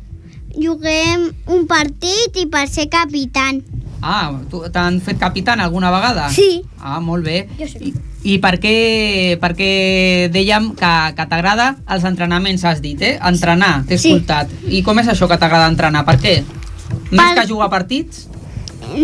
[0.59, 3.63] juguem un partit i per ser capitán.
[4.03, 4.33] Ah,
[4.75, 6.27] t'han fet capitán alguna vegada?
[6.35, 6.65] Sí.
[6.83, 7.45] Ah, molt bé.
[7.61, 7.93] Jo sí.
[7.93, 9.69] I, i per què, per què
[10.35, 13.15] dèiem que, que t'agrada els entrenaments, has dit, eh?
[13.23, 14.11] Entrenar, t'he Sí.
[14.11, 14.51] escoltat.
[14.67, 16.03] I com és això que t'agrada entrenar?
[16.05, 16.35] Per què?
[17.13, 18.27] Més que jugar partits?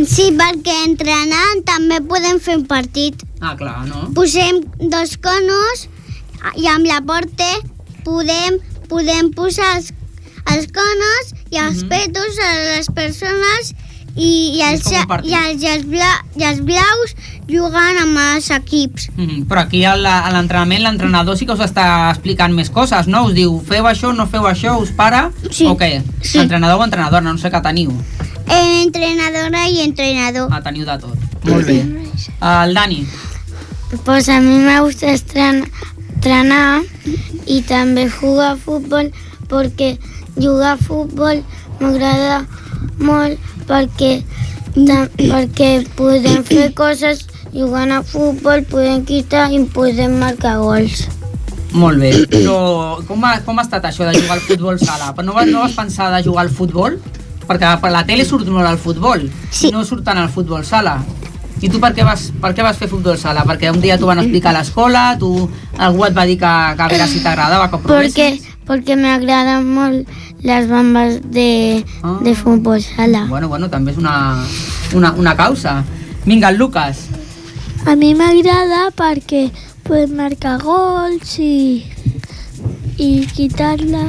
[0.09, 3.23] Sí, perquè entrenant també podem fer un partit.
[3.41, 4.09] Ah, clar, no?
[4.17, 5.85] Posem dos conos
[6.59, 7.47] i amb la porta
[8.05, 8.59] podem,
[8.91, 9.93] podem posar els,
[10.51, 11.89] els conos i els Mhm.
[11.89, 13.73] petos a les persones
[14.17, 17.13] i, i, els, i, els, i, els bla, i els blaus
[17.49, 19.09] jugant amb els equips.
[19.17, 23.07] Mm, però aquí a la- a l'entrenament l'entrenador sí que us està explicant més coses,
[23.07, 23.25] no?
[23.27, 25.31] Us diu, feu això, no feu això, us para?
[25.51, 25.67] Sí.
[25.67, 26.03] O què?
[26.23, 26.39] Sí.
[26.39, 27.93] Entrenador o entrenadora, no sé què teniu.
[28.49, 30.49] Eh, entrenadora i entrenador.
[30.53, 31.17] Ah, teniu de tot.
[31.45, 31.81] Molt bé.
[32.41, 33.07] El Dani.
[34.05, 35.71] Pues a mí me gusta estren-
[36.15, 36.83] entrenar
[37.47, 39.13] y también jugar fútbol
[39.49, 39.99] porque
[40.37, 41.45] jugar fútbol
[41.81, 42.45] m'agrada
[42.99, 43.39] molt
[43.69, 44.13] perquè,
[44.87, 51.07] ta- perquè podem fer coses jugant a futbol, podem quitar i podem marcar gols.
[51.73, 52.11] Molt bé.
[52.33, 55.13] Però com ha, com ha estat això de jugar al futbol sala?
[55.15, 56.97] Però no, vas, no vas pensar de jugar al futbol?
[57.49, 59.29] Perquè per la tele surt molt el futbol.
[59.53, 59.71] Sí.
[59.73, 60.99] No surt tant el futbol sala.
[61.61, 63.43] I tu per què, vas, per què vas fer futbol sala?
[63.49, 65.33] Perquè un dia t'ho van explicar a l'escola, tu,
[65.77, 68.45] algú et va dir que, que a veure si t'agradava, que provessis?
[68.69, 70.07] porque me agradan molt
[70.43, 71.85] las bambas de,
[72.23, 73.27] de fútbol sala.
[73.29, 74.45] Bueno, bueno, també és una,
[74.95, 75.85] una, una causa.
[76.25, 77.07] Vinga, Lucas.
[77.87, 79.49] A mi m'agrada perquè
[79.87, 81.85] puc marcar gols i,
[82.99, 84.05] i quitar-la.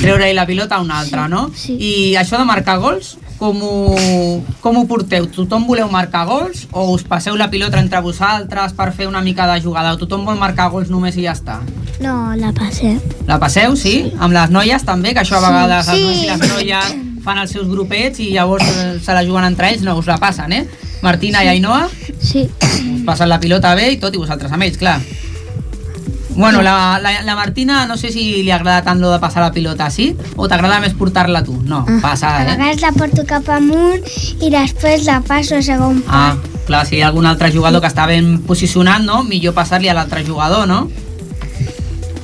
[0.00, 1.48] Treure-hi la pilota a un altre, no?
[1.54, 1.76] Sí.
[1.78, 5.26] I això de marcar gols, com ho, com ho porteu?
[5.28, 9.46] Tothom voleu marcar gols o us passeu la pilota entre vosaltres per fer una mica
[9.52, 9.92] de jugada?
[9.92, 11.58] O tothom vol marcar gols només i ja està?
[12.00, 12.98] No, la passem.
[13.28, 14.12] La passeu, sí?
[14.18, 15.46] Amb les noies també, que això a Sí.
[15.46, 16.04] vegades els Sí.
[16.04, 19.70] nois i les noies fan els seus grupets i llavors eh, se la juguen entre
[19.70, 20.66] ells, no us la passen, eh?
[21.02, 21.88] Martina i Ainhoa,
[22.20, 22.48] Sí.
[22.60, 25.00] us passen la pilota bé i tot, i vosaltres amb ells, clar.
[26.36, 29.52] Bueno, la, la, la Martina no sé si li agrada tant lo de passar la
[29.54, 30.10] pilota, sí?
[30.36, 31.54] O t'agrada més portar-la tu?
[31.64, 32.50] No, passa, A eh?
[32.50, 34.04] vegades la porto cap amunt
[34.44, 36.36] i després la passo a segon Ah,
[36.68, 39.22] clar, si hi ha algun altre jugador que està ben posicionat, no?
[39.24, 40.90] Millor passar-li a l'altre jugador, no?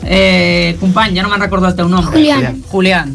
[0.05, 2.05] Eh, company, ja no me'n recordo el teu nom.
[2.13, 2.61] Julián.
[2.69, 3.15] Julián.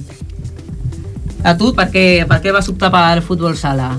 [1.43, 3.91] A tu, per què, per què vas optar pel futbol sala?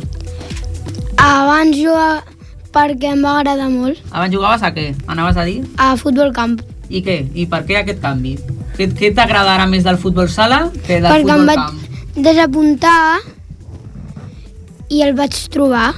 [1.19, 2.25] Abans jugar
[2.75, 4.91] perquè em va agradar molt Abans jugaves a què?
[5.07, 5.63] Anaves a dir?
[5.79, 6.59] a futbol camp.
[6.89, 7.17] I què?
[7.35, 8.37] I per què aquest canvi?
[8.79, 12.23] Què, què t'agrada ara més del futbol sala que del perquè em futbol vaig, camp?
[12.29, 13.19] desapuntar
[14.89, 15.91] i el vaig trobar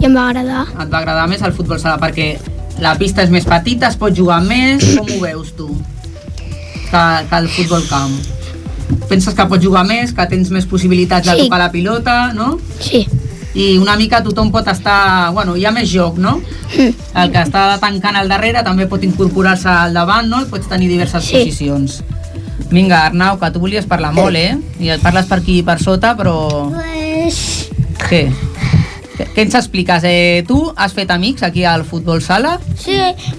[0.00, 0.64] i em va agradar.
[0.82, 2.32] Et va agradar més el futbol sala perquè
[2.82, 5.68] la pista és més petita, es pot jugar més, com ho veus tu?
[6.90, 8.18] Que, que el futbol camp.
[9.08, 11.46] Penses que pots jugar més, que tens més possibilitats de Sí.
[11.46, 12.58] tocar la pilota, no?
[12.80, 13.06] Sí.
[13.56, 15.32] I una mica tothom pot estar...
[15.32, 16.36] Bueno, hi ha més joc, no?
[16.76, 20.42] El que està tancant al darrere també pot incorporar-se al davant, no?
[20.44, 21.38] I pots tenir diverses Sí.
[21.38, 22.02] posicions.
[22.68, 24.58] Vinga, Arnau, que tu volies parlar molt, eh?
[24.80, 26.36] I et parles per aquí i per sota, però...
[26.74, 27.70] Pues...
[28.08, 28.26] Què?
[29.16, 30.04] Què, ens expliques?
[30.04, 32.58] Eh, tu has fet amics aquí al futbol sala?
[32.76, 32.96] Sí,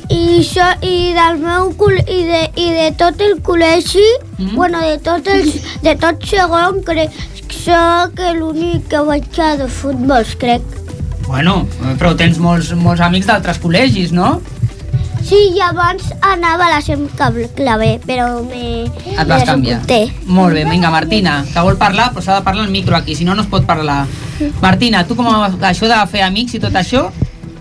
[0.09, 4.05] i, això, i del meu col i de, i de tot el col·legi,
[4.39, 4.55] mm.
[4.55, 5.51] bueno, de tot, el,
[5.85, 7.13] de tot segon, crec
[7.53, 10.63] sóc l'únic que vaig a de futbols, crec.
[11.27, 11.65] Bueno,
[11.99, 14.37] però tens molts, molts amics d'altres col·legis, no?
[15.27, 18.85] Sí, i abans anava a la SEM clave, però me...
[19.11, 19.81] Et vas canviar.
[20.23, 23.27] Molt bé, vinga, Martina, que vol parlar, però s'ha de parlar al micro aquí, si
[23.27, 24.05] no, no es pot parlar.
[24.61, 27.09] Martina, tu com a, això de fer amics i tot això,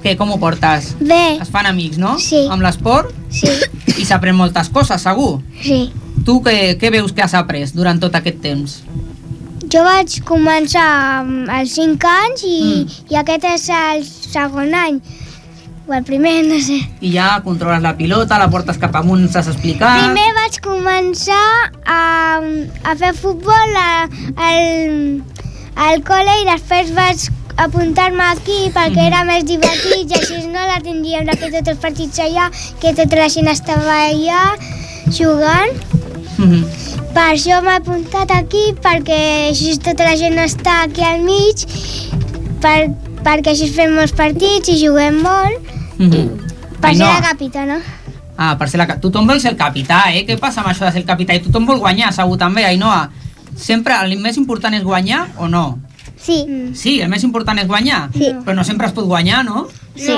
[0.05, 0.93] què, com ho portes?
[1.01, 1.41] Bé.
[1.43, 2.15] Es fan amics, no?
[2.23, 2.45] Sí.
[2.47, 3.11] Amb l'esport?
[3.35, 3.51] Sí.
[3.97, 5.41] I s'aprèn moltes coses, segur.
[5.65, 5.89] Sí.
[6.23, 8.79] Tu què, què veus que has après durant tot aquest temps?
[9.73, 10.87] Jo vaig començar
[11.21, 12.99] amb els 5 anys i, mm.
[13.11, 15.01] i aquest és el segon any.
[15.87, 16.79] O el primer, no sé.
[17.01, 20.05] I ja controles la pilota, la portes cap amunt, ens has explicat...
[20.05, 21.47] Primer vaig començar
[21.83, 22.03] a,
[22.83, 24.07] a fer futbol a,
[24.49, 24.63] al,
[25.89, 30.79] al col·le i després vaig apuntar-me aquí perquè era més divertit i així no la
[30.85, 32.51] tindríem de fer tots els partits allà,
[32.83, 34.43] que tota la gent estava allà
[35.11, 35.75] jugant.
[36.39, 36.65] Mhm.
[37.15, 41.65] Per això m'he apuntat aquí, perquè així tota la gent està aquí al mig,
[42.61, 42.91] per,
[43.25, 45.59] perquè així fem molts partits i juguem molt,
[45.99, 46.29] Mhm.
[46.81, 47.21] per ser Ainhoa.
[47.21, 47.79] la capitana.
[48.39, 48.87] Ah, per ser la...
[49.01, 50.27] Tothom vol ser el capità, eh?
[50.27, 51.35] Què passa amb això de ser el capità?
[51.35, 53.11] I tothom vol guanyar, segur també, Ainhoa.
[53.57, 55.79] Sempre el més important és guanyar o no?
[56.19, 56.45] Sí.
[56.75, 58.11] Sí, el més important és guanyar.
[58.13, 58.35] Sí.
[58.45, 59.69] Però no sempre es pot guanyar, no?
[59.95, 60.13] Sí.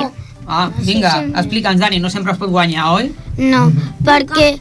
[0.45, 1.31] Ah, vinga, Sí, sí.
[1.37, 3.13] explica'ns, Dani, no sempre es pot guanyar, oi?
[3.37, 3.71] No,
[4.03, 4.59] perquè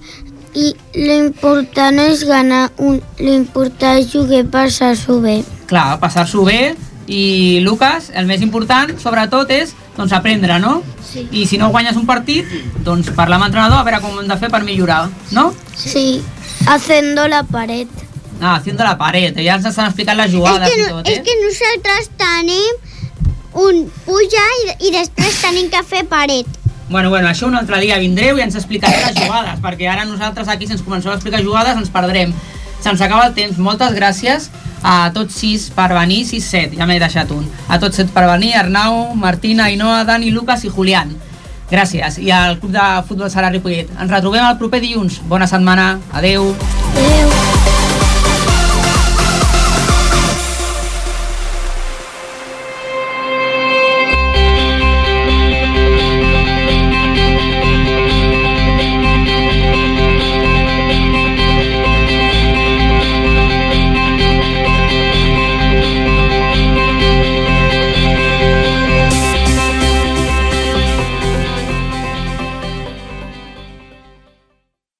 [0.58, 5.40] i l'important és ganar, un, l'important és jugar per ser-s'ho bé.
[5.70, 6.74] Clar, passar-s'ho bé
[7.08, 10.82] i, Lucas, el més important, sobretot, és doncs, aprendre, no?
[11.08, 11.24] Sí.
[11.32, 12.50] I si no guanyes un partit,
[12.84, 15.48] doncs parlar amb l'entrenador a veure com ho hem de fer per millorar, no?
[15.78, 16.20] Sí,
[16.66, 17.88] haciendo la paret.
[18.40, 21.22] Ah, haciendo la paret, ja ens estan explicant les jugades i tot, eh?
[21.26, 22.84] que nosaltres tenim
[23.58, 26.57] un puja i, i després tenim que fer paret.
[26.88, 30.48] Bueno, bueno, això un altre dia vindreu i ens explicareu les jugades, perquè ara nosaltres
[30.48, 32.32] aquí, si ens comenceu a explicar jugades, ens perdrem.
[32.80, 33.58] Se'ns acaba el temps.
[33.58, 34.48] Moltes gràcies
[34.82, 37.44] a tots sis per venir, sis, set, ja m'he deixat un.
[37.68, 41.12] A tots set per venir, Arnau, Martina, Ainhoa, Dani, Lucas i Julián.
[41.68, 42.16] Gràcies.
[42.24, 43.92] I al Club de Futbol Sala Ripollet.
[44.00, 45.20] Ens retrobem el proper dilluns.
[45.28, 45.98] Bona setmana.
[46.16, 46.54] Adeu.
[46.94, 47.57] Adéu.